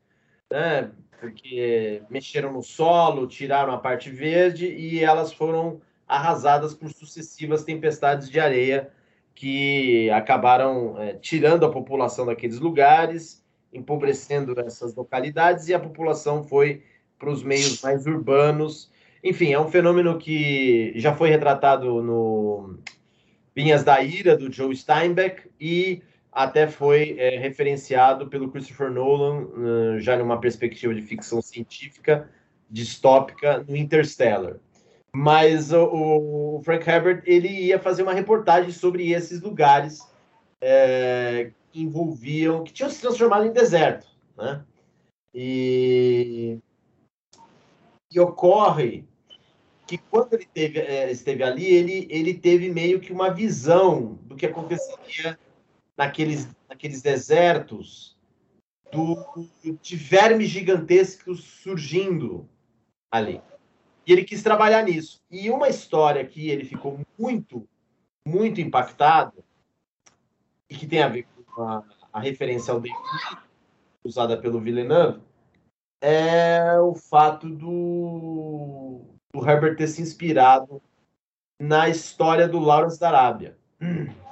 [0.52, 0.92] né?
[1.20, 8.30] Porque mexeram no solo, tiraram a parte verde e elas foram arrasadas por sucessivas tempestades
[8.30, 8.92] de areia
[9.34, 16.84] que acabaram é, tirando a população daqueles lugares, empobrecendo essas localidades e a população foi
[17.20, 18.90] para os meios mais urbanos.
[19.24, 22.80] Enfim, é um fenômeno que já foi retratado no
[23.54, 26.02] Vinhas da Ira, do Joe Steinbeck, e
[26.36, 32.30] até foi é, referenciado pelo Christopher Nolan, uh, já numa perspectiva de ficção científica
[32.70, 34.58] distópica, no Interstellar.
[35.16, 40.00] Mas o, o Frank Herbert ele ia fazer uma reportagem sobre esses lugares
[40.60, 44.06] é, que envolviam, que tinham se transformado em deserto,
[44.38, 44.62] né?
[45.34, 46.60] E,
[48.12, 49.06] e ocorre
[49.88, 54.36] que quando ele teve, é, esteve ali, ele, ele teve meio que uma visão do
[54.36, 55.38] que aconteceria
[55.98, 58.18] naqueles, naqueles desertos
[58.92, 59.50] do,
[59.82, 62.48] de vermes gigantescos surgindo
[63.12, 63.42] ali.
[64.06, 65.22] E ele quis trabalhar nisso.
[65.32, 67.68] E uma história que ele ficou muito,
[68.26, 69.44] muito impactado,
[70.70, 72.98] e que tem a ver com a, a referência ao David
[74.04, 75.22] usada pelo Villeneuve,
[76.02, 79.02] é o fato do,
[79.34, 80.82] do Herbert ter se inspirado
[81.60, 83.58] na história do Lawrence da Arábia.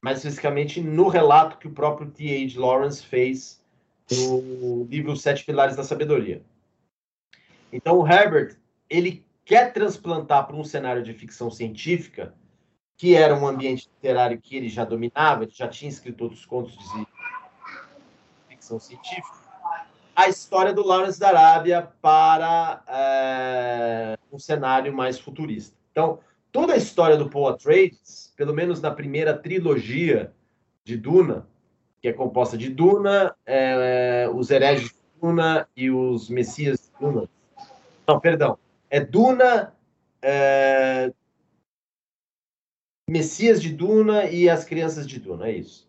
[0.00, 2.58] Mais especificamente no relato que o próprio T.H.
[2.58, 3.60] Lawrence fez
[4.10, 6.42] no livro Sete Pilares da Sabedoria.
[7.72, 8.56] Então, o Herbert
[8.88, 12.34] ele quer transplantar para um cenário de ficção científica,
[12.96, 16.72] que era um ambiente literário que ele já dominava, ele já tinha escrito outros contos
[16.76, 17.06] de
[18.48, 19.38] ficção científica,
[20.14, 25.76] a história do Lawrence da Arábia para é, um cenário mais futurista.
[25.92, 26.18] Então,
[26.52, 30.32] toda a história do Paul Atreides, pelo menos na primeira trilogia
[30.84, 31.46] de Duna,
[32.00, 37.28] que é composta de Duna, é, os hereges de Duna e os Messias de Duna,
[38.08, 38.58] não, perdão.
[38.88, 39.76] É Duna,
[40.22, 41.12] é...
[43.06, 45.86] Messias de Duna e as crianças de Duna, é isso.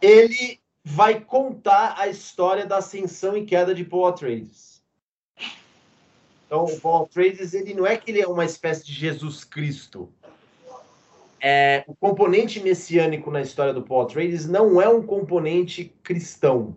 [0.00, 4.75] Ele vai contar a história da ascensão e queda de Paul Atreides.
[6.46, 10.08] Então, o Paul Atreides, ele não é que ele é uma espécie de Jesus Cristo.
[11.40, 16.76] É, o componente messiânico na história do Paul Atreides não é um componente cristão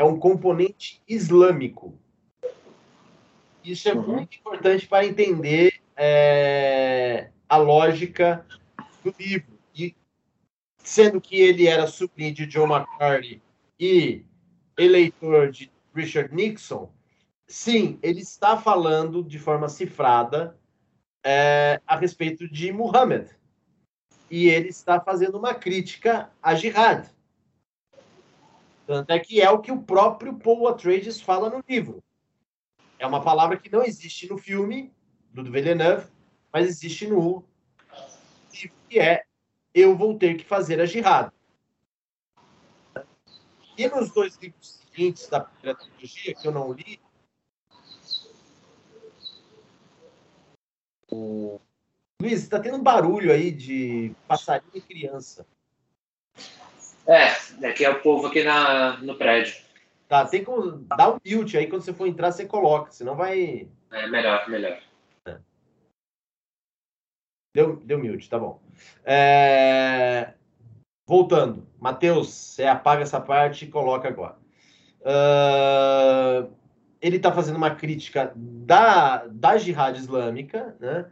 [0.00, 1.92] é um componente islâmico.
[3.62, 4.14] Isso é uhum.
[4.14, 8.46] muito importante para entender é, a lógica
[9.04, 9.58] do livro.
[9.74, 9.94] E,
[10.78, 13.42] sendo que ele era sobrinho de John McCarthy
[13.78, 14.24] e
[14.78, 16.90] eleitor de Richard Nixon,
[17.50, 20.56] sim, ele está falando de forma cifrada
[21.22, 23.28] é, a respeito de Muhammad.
[24.30, 27.10] E ele está fazendo uma crítica a jihad.
[28.86, 32.02] Tanto é que é o que o próprio Paul Atreides fala no livro.
[33.00, 34.94] É uma palavra que não existe no filme
[35.32, 36.06] do Villeneuve,
[36.52, 37.44] mas existe no
[38.52, 39.24] livro, que é
[39.74, 41.32] Eu vou ter que fazer a jihad.
[43.76, 47.00] E nos dois livros seguintes da trilogia, que eu não li,
[51.10, 51.60] o...
[52.20, 55.46] Luiz, está tendo um barulho aí de passarinho e criança.
[57.06, 59.56] É, que é o povo aqui na, no prédio.
[60.06, 63.68] Tá, tem como dar um mute aí quando você for entrar, você coloca, senão vai.
[63.90, 64.78] É melhor, melhor.
[65.24, 65.38] É.
[67.54, 68.60] Deu, deu mute, tá bom.
[69.04, 70.34] É...
[71.06, 74.36] Voltando, Matheus, você apaga essa parte e coloca agora.
[75.00, 76.59] Uh...
[77.00, 81.06] Ele está fazendo uma crítica da, da jihad islâmica, né?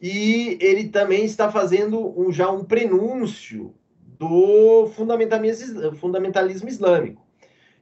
[0.00, 3.74] E ele também está fazendo um, já um prenúncio
[4.18, 7.24] do fundamentalismo, fundamentalismo islâmico.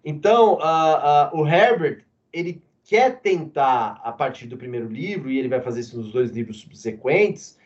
[0.04, 5.48] Então, uh, uh, o Herbert, ele quer tentar, a partir do primeiro livro, e ele
[5.48, 7.58] vai fazer isso nos dois livros subsequentes,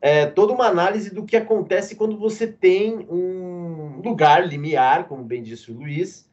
[0.00, 5.42] é, toda uma análise do que acontece quando você tem um lugar limiar, como bem
[5.42, 6.28] disse o Luiz,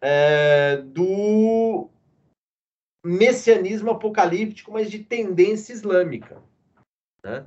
[0.00, 1.90] é, do
[3.04, 6.42] messianismo apocalíptico, mas de tendência islâmica.
[7.24, 7.46] Né?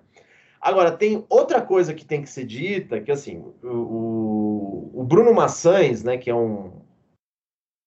[0.59, 6.03] Agora, tem outra coisa que tem que ser dita, que assim, o, o Bruno Maçães,
[6.03, 6.81] né, que é um,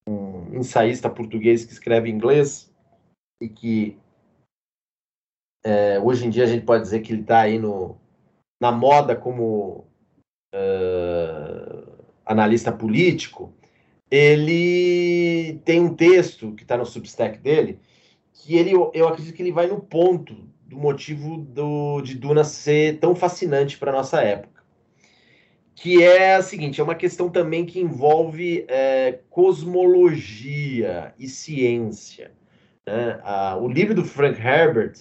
[0.07, 2.73] um ensaísta português que escreve em inglês
[3.41, 3.97] e que
[5.63, 7.97] é, hoje em dia a gente pode dizer que ele está aí no,
[8.61, 9.87] na moda como
[10.53, 13.53] uh, analista político,
[14.09, 17.79] ele tem um texto que está no Substack dele
[18.33, 20.35] que ele, eu acredito que ele vai no ponto
[20.67, 24.63] do motivo do, de Duna ser tão fascinante para nossa época.
[25.73, 32.31] que é a seguinte: é uma questão também que envolve é, cosmologia e ciência.
[32.85, 33.19] Né?
[33.23, 34.93] Ah, o livro do Frank Herbert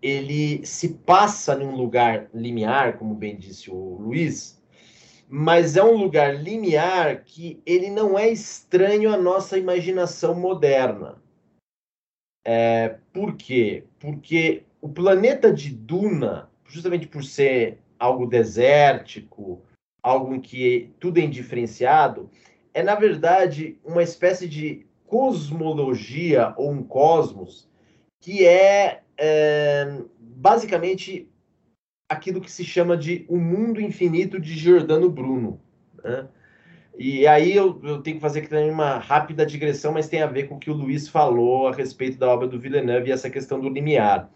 [0.00, 4.57] ele se passa num lugar limiar, como bem disse o Luiz,
[5.28, 11.22] mas é um lugar limiar que ele não é estranho à nossa imaginação moderna.
[12.44, 13.84] É, por quê?
[14.00, 19.60] Porque o planeta de Duna, justamente por ser algo desértico,
[20.02, 22.30] algo em que tudo é indiferenciado,
[22.72, 27.68] é na verdade uma espécie de cosmologia ou um cosmos
[28.20, 31.28] que é, é basicamente
[32.08, 35.60] aquilo que se chama de o mundo infinito de Giordano Bruno.
[36.02, 36.26] Né?
[36.98, 40.26] E aí eu, eu, tenho que fazer aqui também uma rápida digressão, mas tem a
[40.26, 43.30] ver com o que o Luiz falou a respeito da obra do Villeneuve e essa
[43.30, 44.28] questão do limiar.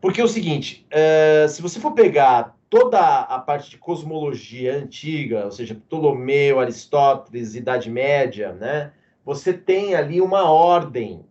[0.00, 5.46] Porque é o seguinte, uh, se você for pegar toda a parte de cosmologia antiga,
[5.46, 8.92] ou seja, Ptolomeu, Aristóteles, Idade Média, né?
[9.24, 11.24] Você tem ali uma ordem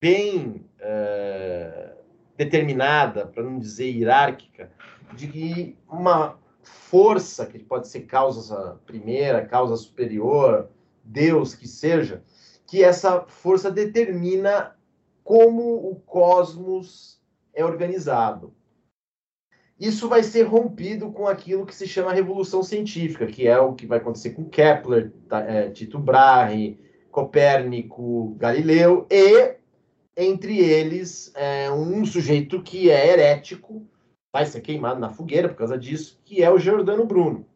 [0.00, 1.85] bem uh,
[2.36, 4.70] determinada, para não dizer hierárquica,
[5.14, 10.68] de que uma força que pode ser causa primeira, causa superior,
[11.02, 12.22] Deus que seja,
[12.66, 14.76] que essa força determina
[15.22, 17.20] como o cosmos
[17.54, 18.52] é organizado.
[19.78, 23.86] Isso vai ser rompido com aquilo que se chama revolução científica, que é o que
[23.86, 26.78] vai acontecer com Kepler, é, Tito Brahe,
[27.10, 29.56] Copérnico, Galileu e
[30.16, 33.86] entre eles é, um sujeito que é herético,
[34.32, 37.46] vai ser queimado na fogueira por causa disso, que é o Giordano Bruno.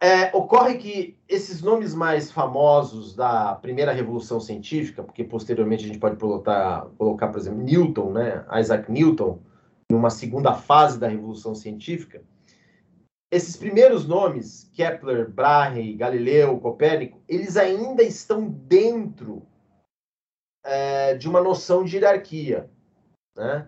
[0.00, 6.00] É, ocorre que esses nomes mais famosos da primeira revolução científica, porque posteriormente a gente
[6.00, 9.40] pode colocar, colocar por exemplo, Newton, né, Isaac Newton,
[9.88, 12.22] numa segunda fase da Revolução Científica,
[13.30, 19.46] esses primeiros nomes, Kepler, Brahe, Galileu, Copérnico, eles ainda estão dentro
[20.64, 22.68] é, de uma noção de hierarquia.
[23.36, 23.66] Né?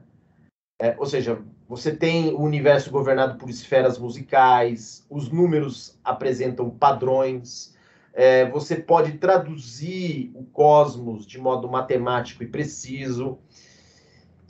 [0.81, 7.75] É, ou seja, você tem o universo governado por esferas musicais, os números apresentam padrões,
[8.13, 13.39] é, você pode traduzir o cosmos de modo matemático e preciso.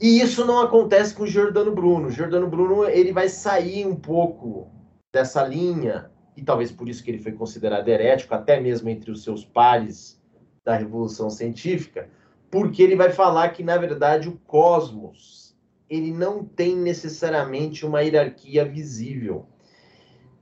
[0.01, 2.11] E isso não acontece com Giordano Bruno.
[2.11, 4.69] Giordano Bruno ele vai sair um pouco
[5.13, 9.23] dessa linha, e talvez por isso que ele foi considerado herético, até mesmo entre os
[9.23, 10.21] seus pares
[10.65, 12.09] da Revolução Científica,
[12.55, 15.57] porque ele vai falar que, na verdade, o cosmos
[15.91, 19.47] ele não tem necessariamente uma hierarquia visível.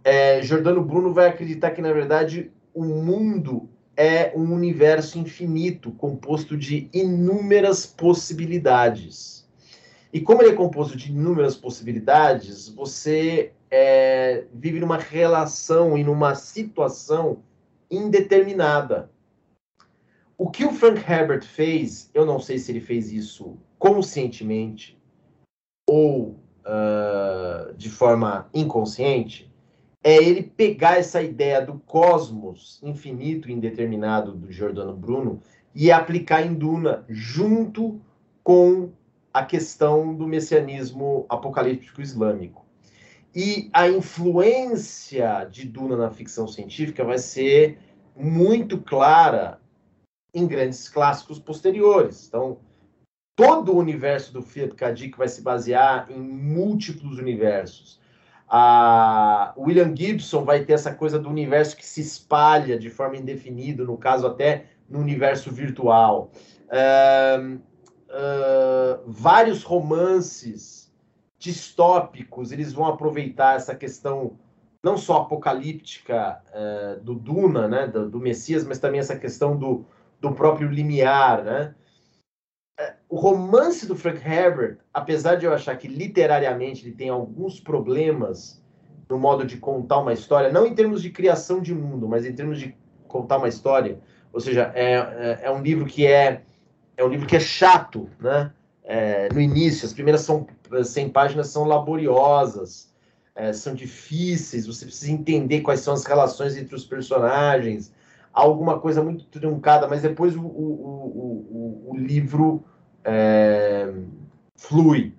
[0.05, 6.55] É, Giordano Bruno vai acreditar que, na verdade, o mundo é um universo infinito, composto
[6.55, 9.49] de inúmeras possibilidades.
[10.13, 16.35] E como ele é composto de inúmeras possibilidades, você é, vive numa relação e numa
[16.35, 17.39] situação
[17.91, 19.11] indeterminada.
[20.43, 25.01] O que o Frank Herbert fez, eu não sei se ele fez isso conscientemente
[25.89, 26.37] ou
[26.67, 29.49] uh, de forma inconsciente,
[30.03, 35.41] é ele pegar essa ideia do cosmos infinito e indeterminado do Giordano Bruno
[35.73, 38.01] e aplicar em Duna junto
[38.43, 38.91] com
[39.33, 42.67] a questão do messianismo apocalíptico islâmico.
[43.33, 47.79] E a influência de Duna na ficção científica vai ser
[48.17, 49.62] muito clara
[50.35, 52.27] em grandes clássicos posteriores.
[52.29, 52.59] Então,
[53.37, 54.93] todo o universo do K.
[54.93, 58.01] Dick vai se basear em múltiplos universos.
[58.49, 63.83] A William Gibson vai ter essa coisa do universo que se espalha de forma indefinida,
[63.85, 66.31] no caso até no universo virtual.
[66.71, 70.93] Um, uh, vários romances
[71.39, 74.39] distópicos, eles vão aproveitar essa questão
[74.83, 79.87] não só apocalíptica uh, do Duna, né, do, do, Messias, mas também essa questão do,
[80.23, 81.75] do próprio limiar, né?
[82.81, 87.61] Uh, o romance do Frank Herbert, apesar de eu achar que literariamente ele tem alguns
[87.61, 88.63] problemas
[89.11, 92.33] no modo de contar uma história, não em termos de criação de mundo, mas em
[92.33, 92.75] termos de
[93.07, 94.01] contar uma história,
[94.33, 96.43] ou seja, é, é, é um livro que é
[96.97, 98.53] é um livro que é chato, né?
[98.85, 100.47] É, no início, as primeiras são,
[100.85, 102.93] 100 páginas são laboriosas,
[103.35, 107.93] é, são difíceis, você precisa entender quais são as relações entre os personagens,
[108.33, 112.65] alguma coisa muito truncada, mas depois o, o, o, o livro
[113.05, 113.93] é,
[114.57, 115.15] flui.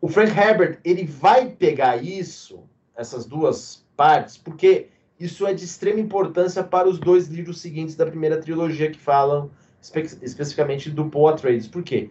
[0.00, 2.64] O Frank Herbert, ele vai pegar isso,
[2.96, 8.06] essas duas partes, porque isso é de extrema importância para os dois livros seguintes da
[8.06, 9.50] primeira trilogia que falam
[9.82, 11.68] espe especificamente do Paul Atreides.
[11.68, 12.10] Por quê?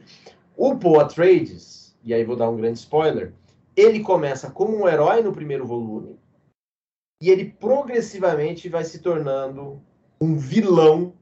[0.55, 3.33] O Paul Atreides, e aí vou dar um grande spoiler,
[3.75, 6.19] ele começa como um herói no primeiro volume,
[7.21, 9.81] e ele progressivamente vai se tornando
[10.21, 11.13] um vilão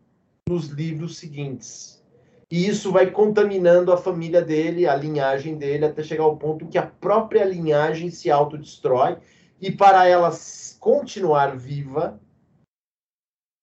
[0.48, 2.04] nos livros seguintes.
[2.50, 6.78] E isso vai contaminando a família dele, a linhagem dele, até chegar ao ponto que
[6.78, 9.18] a própria linhagem se autodestrói.
[9.60, 10.32] E para ela
[10.80, 12.20] continuar viva,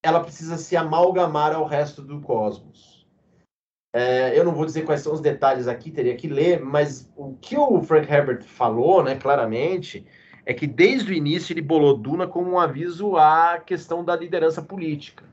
[0.05, 3.07] ela precisa se amalgamar ao resto do cosmos.
[3.95, 7.35] É, eu não vou dizer quais são os detalhes aqui, teria que ler, mas o
[7.37, 10.05] que o Frank Herbert falou, né, claramente,
[10.47, 14.61] é que desde o início ele bolou Duna como um aviso à questão da liderança
[14.61, 15.25] política.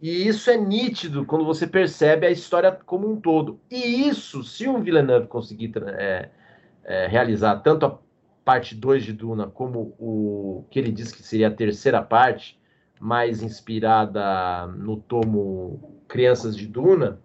[0.00, 3.58] E isso é nítido quando você percebe a história como um todo.
[3.70, 6.30] E isso, se o Villeneuve conseguir é,
[6.84, 7.98] é, realizar tanto a
[8.44, 12.60] parte 2 de Duna como o que ele disse que seria a terceira parte,
[13.00, 17.18] mais inspirada no tomo Crianças de Duna,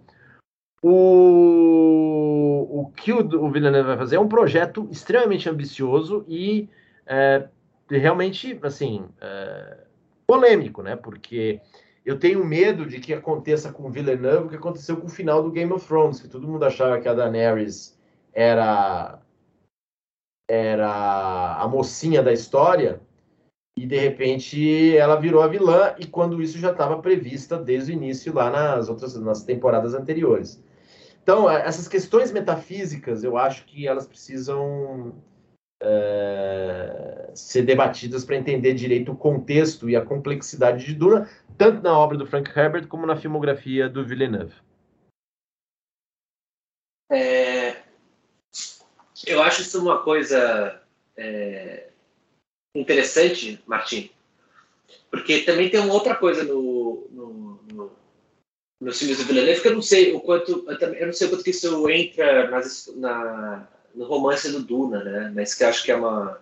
[0.82, 6.68] o, o que o, o Villeneuve vai fazer é um projeto extremamente ambicioso e
[7.06, 7.48] é,
[7.90, 9.78] realmente, assim, é,
[10.26, 10.96] polêmico, né?
[10.96, 11.60] Porque
[12.06, 15.44] eu tenho medo de que aconteça com o Villeneuve o que aconteceu com o final
[15.44, 17.98] do Game of Thrones, que todo mundo achava que a Daenerys
[18.34, 19.20] era
[20.50, 23.00] era a mocinha da história
[23.78, 27.96] e de repente ela virou a vilã e quando isso já estava prevista desde o
[27.96, 30.62] início lá nas outras nas temporadas anteriores.
[31.24, 35.14] Então essas questões metafísicas eu acho que elas precisam
[35.82, 41.98] é, ser debatidas para entender direito o contexto e a complexidade de Duna, tanto na
[41.98, 44.54] obra do Frank Herbert como na filmografia do Villeneuve.
[47.12, 47.82] É,
[49.26, 50.82] eu acho isso uma coisa
[51.18, 51.90] é,
[52.76, 54.12] interessante, Martim,
[55.10, 57.92] porque também tem uma outra coisa no, no, no,
[58.80, 61.44] nos filmes do Villeneuve que eu não sei o quanto eu, não sei o quanto
[61.44, 65.32] que isso entra nas, na, no romance do Duna, né?
[65.36, 66.40] Mas que acho que é uma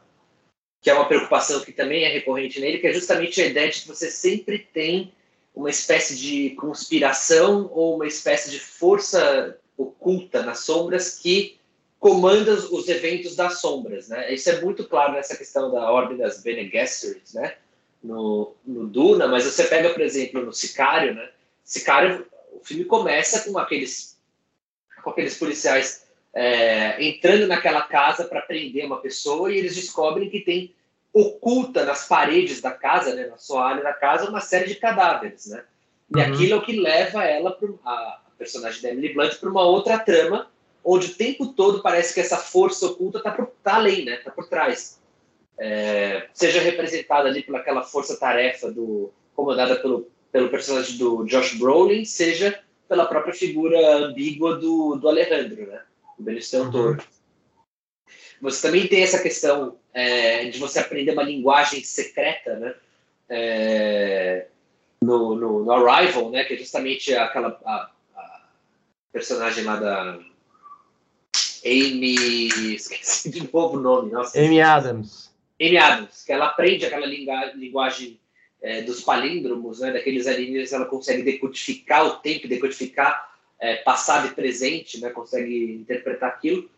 [0.81, 3.81] que é uma preocupação que também é recorrente nele, que é justamente a ideia de
[3.81, 5.11] que você sempre tem
[5.53, 11.59] uma espécie de conspiração ou uma espécie de força oculta nas sombras que
[11.99, 14.33] comanda os eventos das sombras, né?
[14.33, 17.57] Isso é muito claro nessa questão da ordem das Bene Gesserit, né?
[18.01, 21.29] No, no Duna, mas você pega, por exemplo, no Sicário, né?
[21.61, 24.17] Sicário, o filme começa com aqueles
[25.03, 30.39] com aqueles policiais é, entrando naquela casa para prender uma pessoa e eles descobrem que
[30.41, 30.73] tem
[31.11, 35.47] oculta nas paredes da casa, né, na sua área da casa, uma série de cadáveres,
[35.47, 35.63] né?
[36.15, 36.33] E uhum.
[36.33, 39.63] aquilo é o que leva ela, pro, a, a personagem da Emily Blunt, para uma
[39.63, 40.49] outra trama,
[40.83, 43.31] onde o tempo todo parece que essa força oculta está
[43.63, 44.15] tá além, né?
[44.15, 44.99] Está por trás.
[45.57, 52.05] É, seja representada ali por aquela força-tarefa do comandada pelo, pelo personagem do Josh Brolin,
[52.05, 55.81] seja pela própria figura ambígua do, do Alejandro, né?
[56.19, 57.03] O Benício Del Toro.
[58.41, 62.75] Você também tem essa questão é, de você aprender uma linguagem secreta, né?
[63.27, 64.47] É,
[65.03, 66.43] no, no, no, Arrival, né?
[66.43, 68.41] Que é justamente aquela a, a
[69.11, 70.19] personagem lá da
[71.65, 72.75] Amy...
[72.75, 74.11] Esqueci de novo o nome.
[74.11, 75.33] Nossa, Amy Adams.
[75.61, 78.19] Amy Adams, que ela aprende aquela linguagem
[78.61, 79.91] é, dos palíndromos, né?
[79.91, 83.28] Daqueles alienígenas, ela consegue decodificar o tempo, decodificar
[83.59, 86.69] é, passado e presente, né, consegue interpretar aquilo.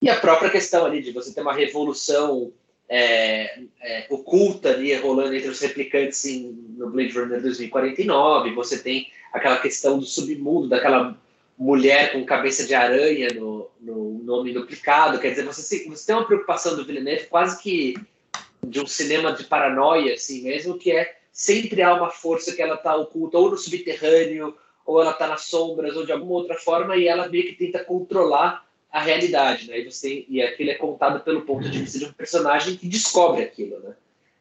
[0.00, 2.52] E a própria questão ali de você ter uma revolução
[2.88, 9.10] é, é, oculta ali rolando entre os replicantes em, no Blade Runner 2049, você tem
[9.32, 11.16] aquela questão do submundo, daquela
[11.56, 16.26] mulher com cabeça de aranha no, no nome duplicado, quer dizer, você, você tem uma
[16.26, 17.94] preocupação do Villeneuve quase que
[18.66, 22.74] de um cinema de paranoia, assim mesmo, que é sempre há uma força que ela
[22.74, 26.96] está oculta ou no subterrâneo ou ela está nas sombras, ou de alguma outra forma,
[26.96, 29.80] e ela meio que tenta controlar a realidade, né?
[29.80, 33.42] E, você, e aquilo é contado pelo ponto de vista de um personagem que descobre
[33.42, 33.94] aquilo, né?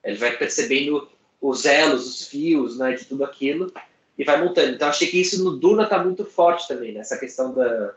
[0.03, 1.07] Ele vai percebendo
[1.39, 3.71] os elos, os fios, né, de tudo aquilo,
[4.17, 4.75] e vai montando.
[4.75, 7.01] Então, achei que isso no Duna está muito forte também, né?
[7.19, 7.93] questão da,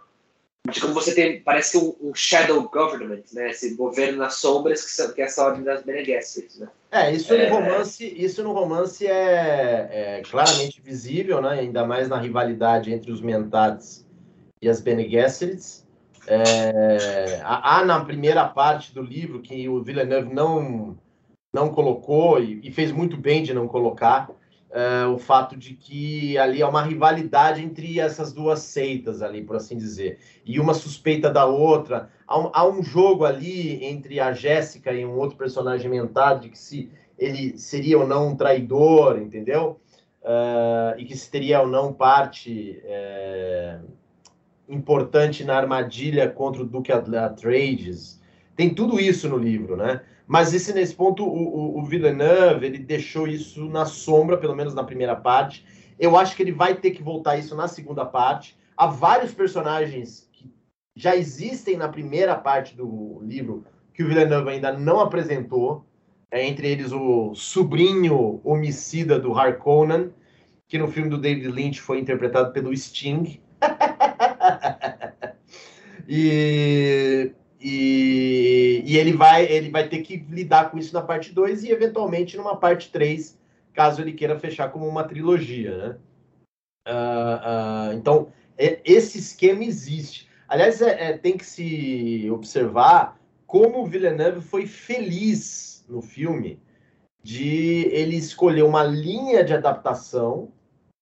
[0.71, 3.51] de como você tem, parece que um, um, shadow government, né?
[3.51, 6.69] Esse governo nas sombras que, são, que é essa ordem das Bene Gesserit, né?
[6.91, 7.51] É, isso é...
[7.51, 11.61] no romance, isso no romance é, é, claramente visível, né?
[11.61, 14.07] Ainda mais na rivalidade entre os Mentats
[14.62, 15.85] e as Bene Gesserits.
[16.27, 20.97] É, há na primeira parte do livro que o Villeneuve não
[21.53, 24.29] não colocou e, e fez muito bem de não colocar,
[24.75, 29.57] uh, o fato de que ali há uma rivalidade entre essas duas seitas ali, por
[29.57, 32.11] assim dizer, e uma suspeita da outra.
[32.27, 36.49] Há um, há um jogo ali entre a Jéssica e um outro personagem mentado de
[36.49, 39.81] que se ele seria ou não um traidor, entendeu?
[40.22, 43.79] Uh, e que se teria ou não parte é,
[44.68, 48.20] importante na armadilha contra o Duque Atreides.
[48.57, 50.01] Tem tudo isso no livro, né?
[50.27, 54.75] Mas esse, nesse ponto, o, o, o Villeneuve, ele deixou isso na sombra, pelo menos
[54.75, 55.64] na primeira parte.
[55.99, 58.57] Eu acho que ele vai ter que voltar isso na segunda parte.
[58.77, 60.51] Há vários personagens que
[60.97, 65.85] já existem na primeira parte do livro que o Villeneuve ainda não apresentou.
[66.31, 70.12] É, entre eles o sobrinho homicida do Harkonnen,
[70.66, 73.41] que no filme do David Lynch foi interpretado pelo Sting.
[76.09, 77.31] e,
[77.67, 81.71] e, e, ele, vai, ele vai ter que lidar com isso na parte 2 e,
[81.71, 83.39] eventualmente, numa parte 3,
[83.73, 85.75] caso ele queira fechar como uma trilogia.
[85.75, 85.97] Né?
[86.87, 90.29] Uh, uh, então, é, esse esquema existe.
[90.47, 96.61] Aliás, é, é, tem que se observar como o Villeneuve foi feliz no filme
[97.23, 100.53] de ele escolher uma linha de adaptação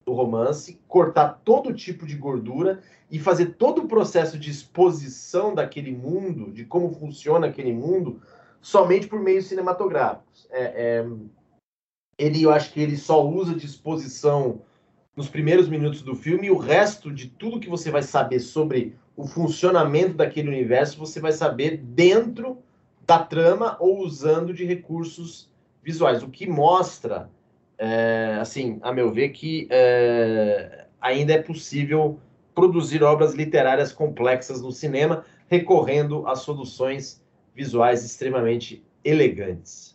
[0.05, 2.81] do romance, cortar todo tipo de gordura
[3.11, 8.21] e fazer todo o processo de exposição daquele mundo, de como funciona aquele mundo,
[8.61, 10.47] somente por meios cinematográficos.
[10.51, 11.07] É, é,
[12.19, 14.63] ele, eu acho que ele só usa de exposição
[15.17, 18.97] nos primeiros minutos do filme e o resto de tudo que você vai saber sobre
[19.17, 22.59] o funcionamento daquele universo você vai saber dentro
[23.07, 25.51] da trama ou usando de recursos
[25.83, 27.29] visuais, o que mostra,
[27.79, 32.19] é, assim, a meu ver, que é, ainda é possível
[32.55, 37.23] produzir obras literárias complexas no cinema, recorrendo a soluções
[37.55, 39.93] visuais extremamente elegantes.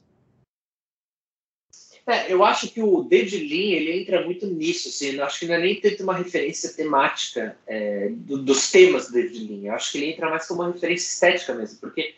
[2.05, 5.55] É, eu acho que o David Lean ele entra muito nisso, assim, acho que não
[5.55, 9.91] é nem tanto uma referência temática é, do, dos temas do David Lean, eu acho
[9.91, 12.15] que ele entra mais como uma referência estética mesmo, porque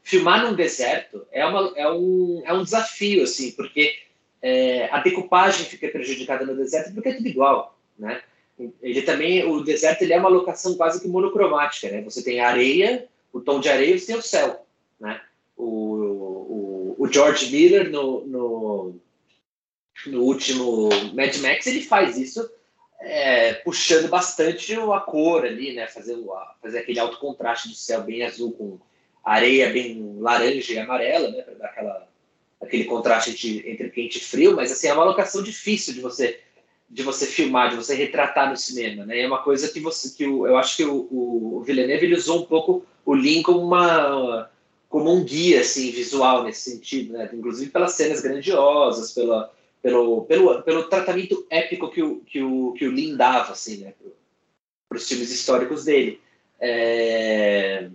[0.00, 3.92] filmar num deserto é, uma, é, um, é um desafio, assim, porque
[4.42, 8.22] é, a decupagem fica prejudicada no deserto porque é tudo igual, né?
[8.82, 12.02] Ele também, o deserto ele é uma locação quase que monocromática, né?
[12.02, 14.66] Você tem areia, o tom de areia, você tem o céu,
[15.00, 15.20] né?
[15.56, 19.00] O, o, o George Miller no, no
[20.06, 22.48] no último Mad Max, ele faz isso
[23.00, 25.86] é, puxando bastante a cor ali, né?
[25.86, 26.16] Fazer,
[26.60, 28.78] fazer aquele alto contraste do céu bem azul com
[29.24, 31.42] areia bem laranja e amarela, né?
[31.42, 32.08] Para dar aquela,
[32.62, 34.54] aquele contraste de, entre quente e frio.
[34.54, 36.40] Mas assim, é uma locação difícil de você
[36.88, 39.20] de você filmar, de você retratar no cinema, né?
[39.20, 42.44] É uma coisa que você que o, eu acho que o, o Villeneuve usou um
[42.44, 44.50] pouco o Lean como uma
[44.90, 47.30] como um guia assim visual nesse sentido, né?
[47.32, 49.50] Inclusive pelas cenas grandiosas, pela
[49.82, 53.92] pelo, pelo, pelo tratamento épico que o, que o, que o Lin dava, assim, né,
[54.88, 56.20] para os filmes históricos dele.
[56.60, 57.90] É...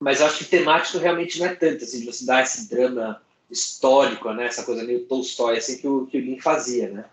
[0.00, 3.20] Mas eu acho que temático realmente não é tanto, assim, de você dar esse drama
[3.50, 7.04] histórico, né, essa coisa meio Tolstói, assim, que o, que o Lin fazia, né.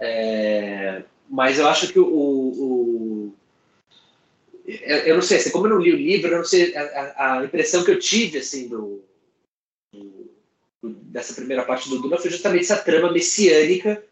[0.00, 1.02] É...
[1.28, 3.34] Mas eu acho que o, o
[4.66, 7.44] eu não sei, assim, como eu não li o livro, eu não sei a, a
[7.44, 9.02] impressão que eu tive assim do,
[10.82, 14.02] dessa primeira parte do Duna foi justamente essa trama messiânica.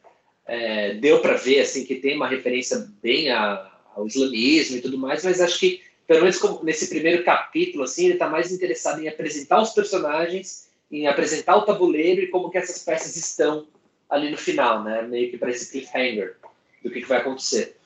[0.47, 4.97] É, deu para ver assim que tem uma referência bem a, ao islamismo e tudo
[4.97, 9.09] mais, mas acho que pelo menos nesse primeiro capítulo assim ele está mais interessado em
[9.09, 13.67] apresentar os personagens, em apresentar o tabuleiro e como que essas peças estão
[14.09, 15.03] ali no final, né?
[15.03, 16.37] Meio que para esse cliffhanger
[16.83, 17.77] do que, que vai acontecer.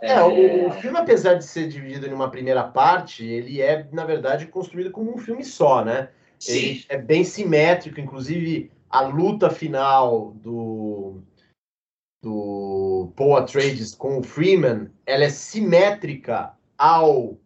[0.00, 0.22] É, é...
[0.22, 4.46] O, o, filme, apesar de ser dividido em uma primeira parte, ele é, na verdade,
[4.46, 6.10] construído como um filme só, né?
[6.46, 11.22] Ele é bem simétrico, inclusive a luta final do,
[12.20, 17.38] do Paul Atreides com o Freeman, ela é simétrica ao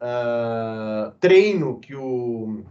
[0.00, 2.64] uh, treino que o,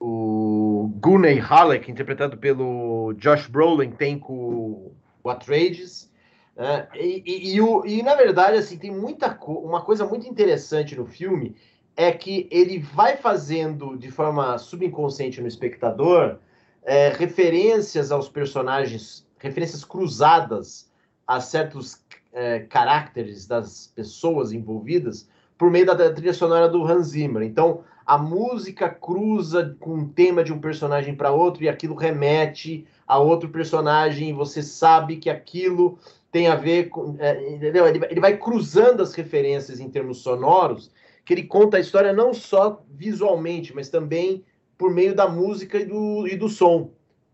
[0.00, 4.92] o Gunnar Halleck, interpretado pelo Josh Brolin, tem com
[5.22, 6.10] o Atreides.
[6.56, 10.28] Uh, e, e, e, o, e, na verdade, assim, tem muita co uma coisa muito
[10.28, 11.56] interessante no filme,
[11.96, 16.38] é que ele vai fazendo de forma subconsciente no espectador
[16.82, 20.90] é, referências aos personagens, referências cruzadas
[21.26, 25.28] a certos é, caracteres das pessoas envolvidas
[25.62, 27.44] por meio da, trilha sonora do Hans Zimmer.
[27.44, 32.84] Então, a música cruza com um tema de um personagem para outro e aquilo remete
[33.06, 36.00] a outro personagem e você sabe que aquilo
[36.32, 37.14] tem a ver com.
[37.20, 37.86] É, entendeu?
[37.86, 40.90] Ele, ele vai cruzando as referências em termos sonoros
[41.24, 44.44] que ele conta a história não só visualmente, mas também
[44.76, 46.90] por meio da música e do, e do som.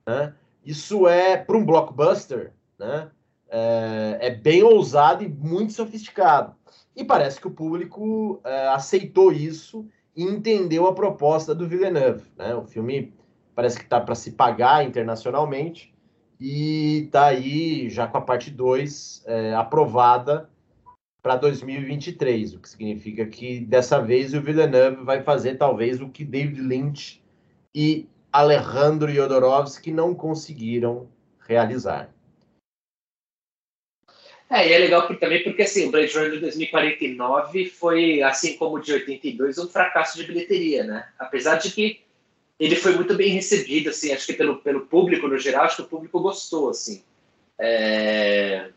[0.07, 0.35] Né?
[0.63, 3.09] Isso é, para um blockbuster, né?
[3.51, 6.58] É, é, bem ousado e muito sofisticado.
[6.99, 12.25] E parece que o público é, aceitou isso e entendeu a proposta do Villeneuve.
[12.37, 12.53] Né?
[12.57, 13.15] O filme
[13.55, 15.95] parece que está para se pagar internacionalmente
[16.41, 20.51] e está aí já com a parte 2 é, aprovada
[21.23, 26.25] para 2023, o que significa que dessa vez o Villeneuve vai fazer talvez o que
[26.25, 27.23] David Lynch
[27.73, 31.07] e Alejandro Jodorowsky não conseguiram
[31.47, 32.13] realizar.
[34.51, 38.77] É, e é legal por, também porque assim, o Blade Runner 2049 foi, assim como
[38.77, 41.07] o de 82, um fracasso de bilheteria, né?
[41.19, 42.01] Apesar de que
[42.59, 45.83] ele foi muito bem recebido, assim, acho que pelo, pelo público no geral, acho que
[45.83, 47.03] o público gostou, assim.
[47.59, 48.71] É...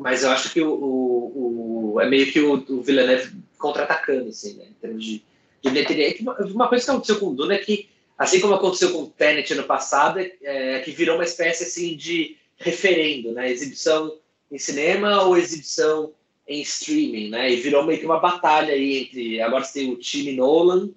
[0.00, 4.54] Mas eu acho que o, o, o é meio que o, o Villeneuve contra-atacando, assim,
[4.56, 4.64] né?
[4.70, 5.22] Em termos de,
[5.62, 6.16] de bilheteria.
[6.20, 9.10] Uma, uma coisa que aconteceu com o Duna é que, assim como aconteceu com o
[9.10, 13.50] Tenet no passado, é, é que virou uma espécie, assim, de referendo, né?
[13.50, 14.18] Exibição
[14.54, 16.12] em cinema ou exibição
[16.46, 17.52] em streaming, né?
[17.52, 19.40] E virou meio que uma batalha aí entre.
[19.40, 20.90] Agora você tem o time Nolan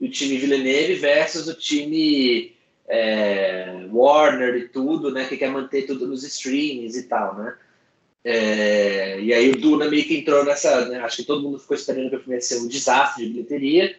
[0.00, 2.56] e o time Villeneuve versus o time
[2.88, 5.26] é, Warner e tudo, né?
[5.26, 7.54] Que quer manter tudo nos streamings e tal, né?
[8.24, 10.88] É, e aí o Duna meio que entrou nessa.
[10.88, 10.98] Né?
[11.00, 13.94] Acho que todo mundo ficou esperando que o ia ser um desastre de bilheteria,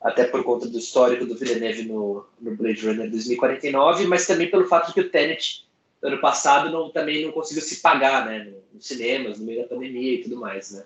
[0.00, 4.66] até por conta do histórico do Villeneuve no, no Blade Runner 2049, mas também pelo
[4.66, 5.65] fato de que o Tenet
[6.06, 8.52] ano passado não, também não conseguiu se pagar, né?
[8.72, 10.84] Nos cinemas, no meio da pandemia e tudo mais, né?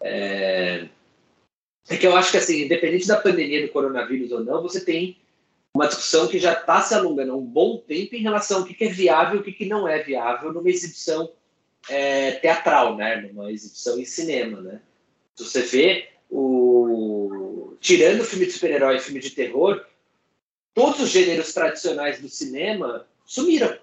[0.00, 0.88] É,
[1.88, 5.16] é que eu acho que, assim, independente da pandemia do coronavírus ou não, você tem
[5.74, 8.74] uma discussão que já está se alongando há um bom tempo em relação ao que,
[8.74, 11.30] que é viável e o que, que não é viável numa exibição
[11.88, 13.16] é, teatral, né?
[13.16, 14.80] Numa exibição em cinema, né?
[15.34, 17.74] Se você vê o...
[17.80, 19.84] Tirando o filme de super-herói e filme de terror,
[20.72, 23.76] todos os gêneros tradicionais do cinema sumiram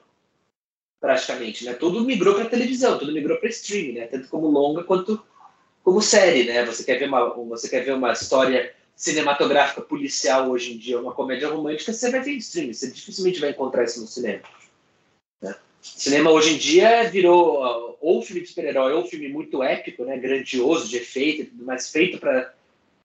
[1.01, 1.73] praticamente, né?
[1.73, 4.05] Tudo migrou para televisão, tudo migrou para streaming, né?
[4.05, 5.21] Tanto como longa quanto
[5.83, 6.63] como série, né?
[6.63, 11.13] Você quer ver uma, você quer ver uma história cinematográfica policial hoje em dia, uma
[11.13, 14.43] comédia romântica, você vai ver em streaming, você dificilmente vai encontrar isso no cinema.
[15.41, 15.55] Né?
[15.81, 20.17] Cinema hoje em dia virou ou filme de super-herói ou filme muito épico, né?
[20.17, 22.53] Grandioso, de efeito, tudo mais feito para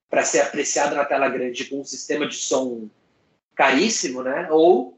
[0.09, 2.89] para ser apreciado na tela grande com um sistema de som
[3.57, 4.49] caríssimo, né?
[4.53, 4.96] Ou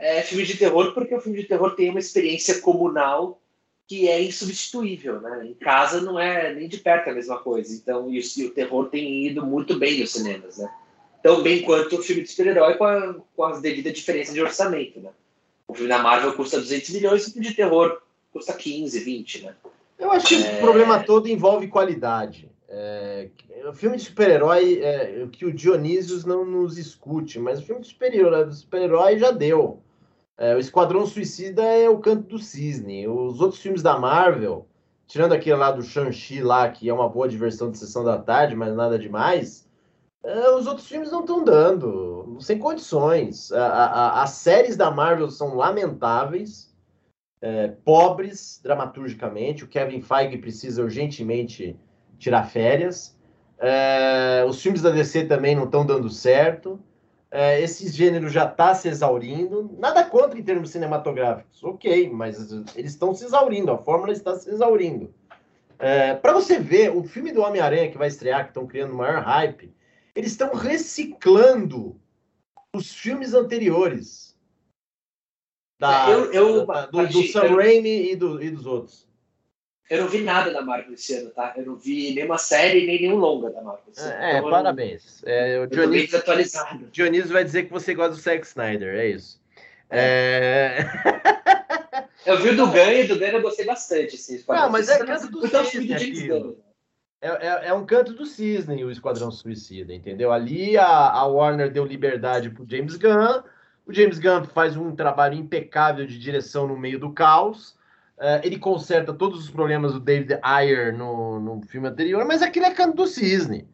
[0.00, 3.40] é, filme de terror, porque o filme de terror tem uma experiência comunal
[3.86, 5.46] que é insubstituível, né?
[5.46, 7.74] Em casa não é nem de perto a mesma coisa.
[7.74, 10.72] Então, e o, e o terror tem ido muito bem nos cinemas, né?
[11.22, 15.00] Tão bem quanto o filme de super-herói com a, com a devida diferença de orçamento,
[15.00, 15.10] né?
[15.68, 18.00] O filme da Marvel custa 200 milhões, o filme de terror
[18.32, 19.54] custa 15, 20, né?
[19.98, 20.58] Eu acho que é...
[20.58, 22.48] o problema todo envolve qualidade.
[22.68, 23.28] É,
[23.68, 27.88] o filme de super-herói, é, que o Dionísio não nos escute, mas o filme de
[27.88, 29.82] super-herói super já deu.
[30.38, 33.06] É, o Esquadrão Suicida é o canto do cisne.
[33.06, 34.66] Os outros filmes da Marvel,
[35.06, 38.56] tirando aquele lá do Shang-Chi lá, que é uma boa diversão de sessão da tarde,
[38.56, 39.68] mas nada demais,
[40.22, 43.50] é, os outros filmes não estão dando, sem condições.
[43.52, 46.74] A, a, as séries da Marvel são lamentáveis,
[47.40, 49.64] é, pobres dramaturgicamente.
[49.64, 51.78] O Kevin Feige precisa urgentemente
[52.18, 53.18] tirar férias.
[53.58, 56.78] É, os filmes da DC também não estão dando certo
[57.30, 59.74] é, esse gênero já está se exaurindo.
[59.78, 64.50] Nada contra em termos cinematográficos, ok, mas eles estão se exaurindo, a fórmula está se
[64.50, 65.14] exaurindo.
[65.78, 69.22] É, Para você ver, o filme do Homem-Aranha que vai estrear, que estão criando maior
[69.22, 69.72] hype,
[70.14, 71.98] eles estão reciclando
[72.74, 74.36] os filmes anteriores.
[75.78, 79.08] Da, eu, eu, da, do, do Sam Raimi e, do, e dos outros.
[79.90, 81.52] Eu não vi nada da Marvel esse ano, tá?
[81.56, 83.92] Eu não vi nenhuma série nem nenhum longa da Marvel.
[83.98, 85.20] É, então, parabéns.
[85.26, 86.86] É, o Dionísio, desatualizado.
[86.92, 89.40] Dionísio vai dizer que você gosta do Zack Snyder, é isso.
[89.90, 90.78] É...
[92.24, 94.14] eu vi o do Gun e do Gun eu gostei bastante.
[94.14, 95.92] Assim, não, mas é canto do cisne
[97.22, 100.32] é, é, é, um canto do cisne o Esquadrão Suicida, entendeu?
[100.32, 103.42] Ali a, a Warner deu liberdade pro James Gunn,
[103.84, 107.76] o James Gunn faz um trabalho impecável de direção no meio do caos,
[108.20, 112.66] Uh, ele conserta todos os problemas do David Ayer no, no filme anterior, mas aquilo
[112.66, 113.66] é canto do cisne.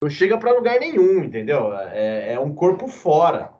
[0.00, 1.76] Não chega para lugar nenhum, entendeu?
[1.76, 3.52] É, é um corpo fora.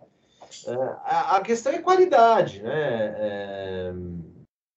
[0.66, 2.72] Uh, a, a, questão é qualidade, né?
[2.72, 3.92] É,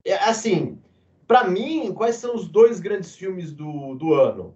[0.06, 0.82] é, assim,
[1.28, 4.56] para mim, quais são os dois grandes filmes do, do ano?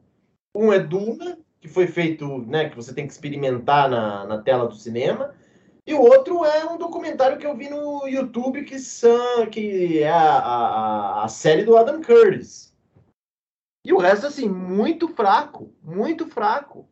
[0.55, 4.67] Um é Duna, que foi feito, né, que você tem que experimentar na, na tela
[4.67, 5.33] do cinema,
[5.87, 10.09] e o outro é um documentário que eu vi no YouTube que, são, que é
[10.09, 12.75] a, a, a série do Adam Curtis.
[13.85, 16.85] E o resto, assim, muito fraco, muito fraco.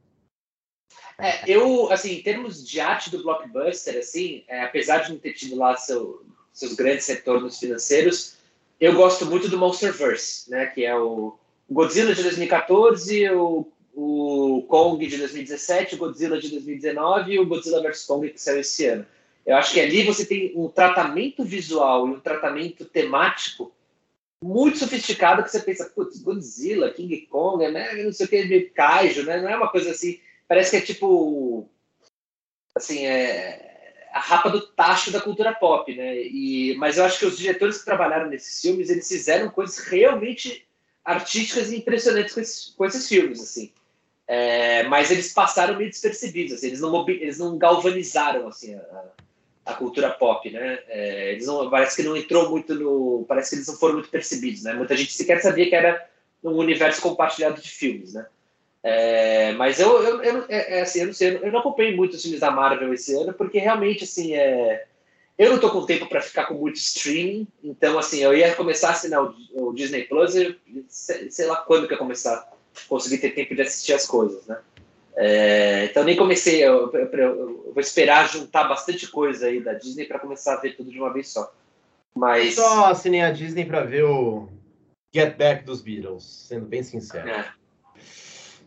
[1.18, 5.34] É, eu, assim, em termos de arte do blockbuster, assim, é, apesar de não ter
[5.34, 8.38] tido lá seu, seus grandes retornos financeiros,
[8.80, 11.38] eu gosto muito do Monsterverse, né, que é o
[11.70, 17.82] Godzilla de 2014, o o Kong de 2017, o Godzilla de 2019 e o Godzilla
[17.82, 19.06] vs Kong que saiu esse ano.
[19.46, 23.72] Eu acho que ali você tem um tratamento visual e um tratamento temático
[24.44, 28.04] muito sofisticado que você pensa, putz, Godzilla, King Kong, né?
[28.04, 29.42] não sei o que, Kaiju, né?
[29.42, 31.70] Não é uma coisa assim, parece que é tipo,
[32.76, 36.22] assim, é, a rapa do tacho da cultura pop, né?
[36.22, 40.68] E, mas eu acho que os diretores que trabalharam nesses filmes, eles fizeram coisas realmente
[41.04, 43.72] artísticas e impressionantes com esses, com esses filmes, assim.
[44.28, 49.04] É, mas eles passaram meio despercebidos, assim, eles não, eles não galvanizaram assim, a,
[49.66, 50.80] a cultura pop, né?
[50.88, 53.26] É, eles não, parece que não entrou muito no.
[53.28, 54.74] Parece que eles não foram muito percebidos, né?
[54.74, 56.08] Muita gente sequer sabia que era
[56.44, 58.26] um universo compartilhado de filmes, né?
[58.88, 62.14] É, mas eu, eu, eu, é, é assim, eu não sei, eu não acompanhei muito
[62.14, 64.86] os filmes da Marvel esse ano, porque realmente, assim, é,
[65.40, 68.90] eu não tô com tempo para ficar com muito streaming, então, assim, eu ia começar
[68.90, 70.54] a assinar o, o Disney Plus, eu,
[70.88, 72.48] sei, sei, lá quando que eu começar
[72.88, 74.58] conseguir ter tempo de assistir as coisas, né?
[75.18, 80.06] É, então nem comecei, eu, eu, eu, vou esperar juntar bastante coisa aí da Disney
[80.06, 81.54] para começar a ver tudo de uma vez só.
[82.14, 84.50] Mas só assinei a Disney para ver o
[85.14, 87.30] Get Back dos Beatles, sendo bem sincero.
[87.30, 87.46] É.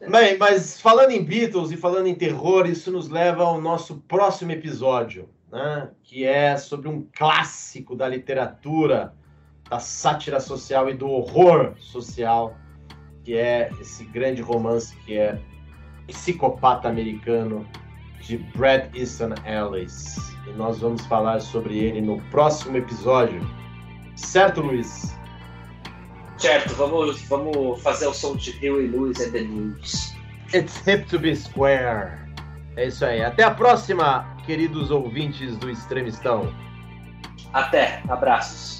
[0.08, 4.52] Bem, mas falando em Beatles e falando em terror, isso nos leva ao nosso próximo
[4.52, 5.90] episódio, né?
[6.04, 9.12] que é sobre um clássico da literatura,
[9.68, 12.56] da sátira social e do horror social,
[13.28, 15.38] que é esse grande romance que é
[16.06, 17.68] Psicopata Americano,
[18.22, 20.16] de Brad Easton Ellis.
[20.46, 23.38] E nós vamos falar sobre ele no próximo episódio.
[24.16, 25.14] Certo, Luiz?
[26.38, 30.14] Certo, vamos, vamos fazer o som de Huey Lewis and the News.
[30.54, 32.18] It's hip to be square.
[32.76, 33.22] É isso aí.
[33.22, 36.50] Até a próxima, queridos ouvintes do Extremistão.
[37.52, 38.02] Até.
[38.08, 38.77] Abraços.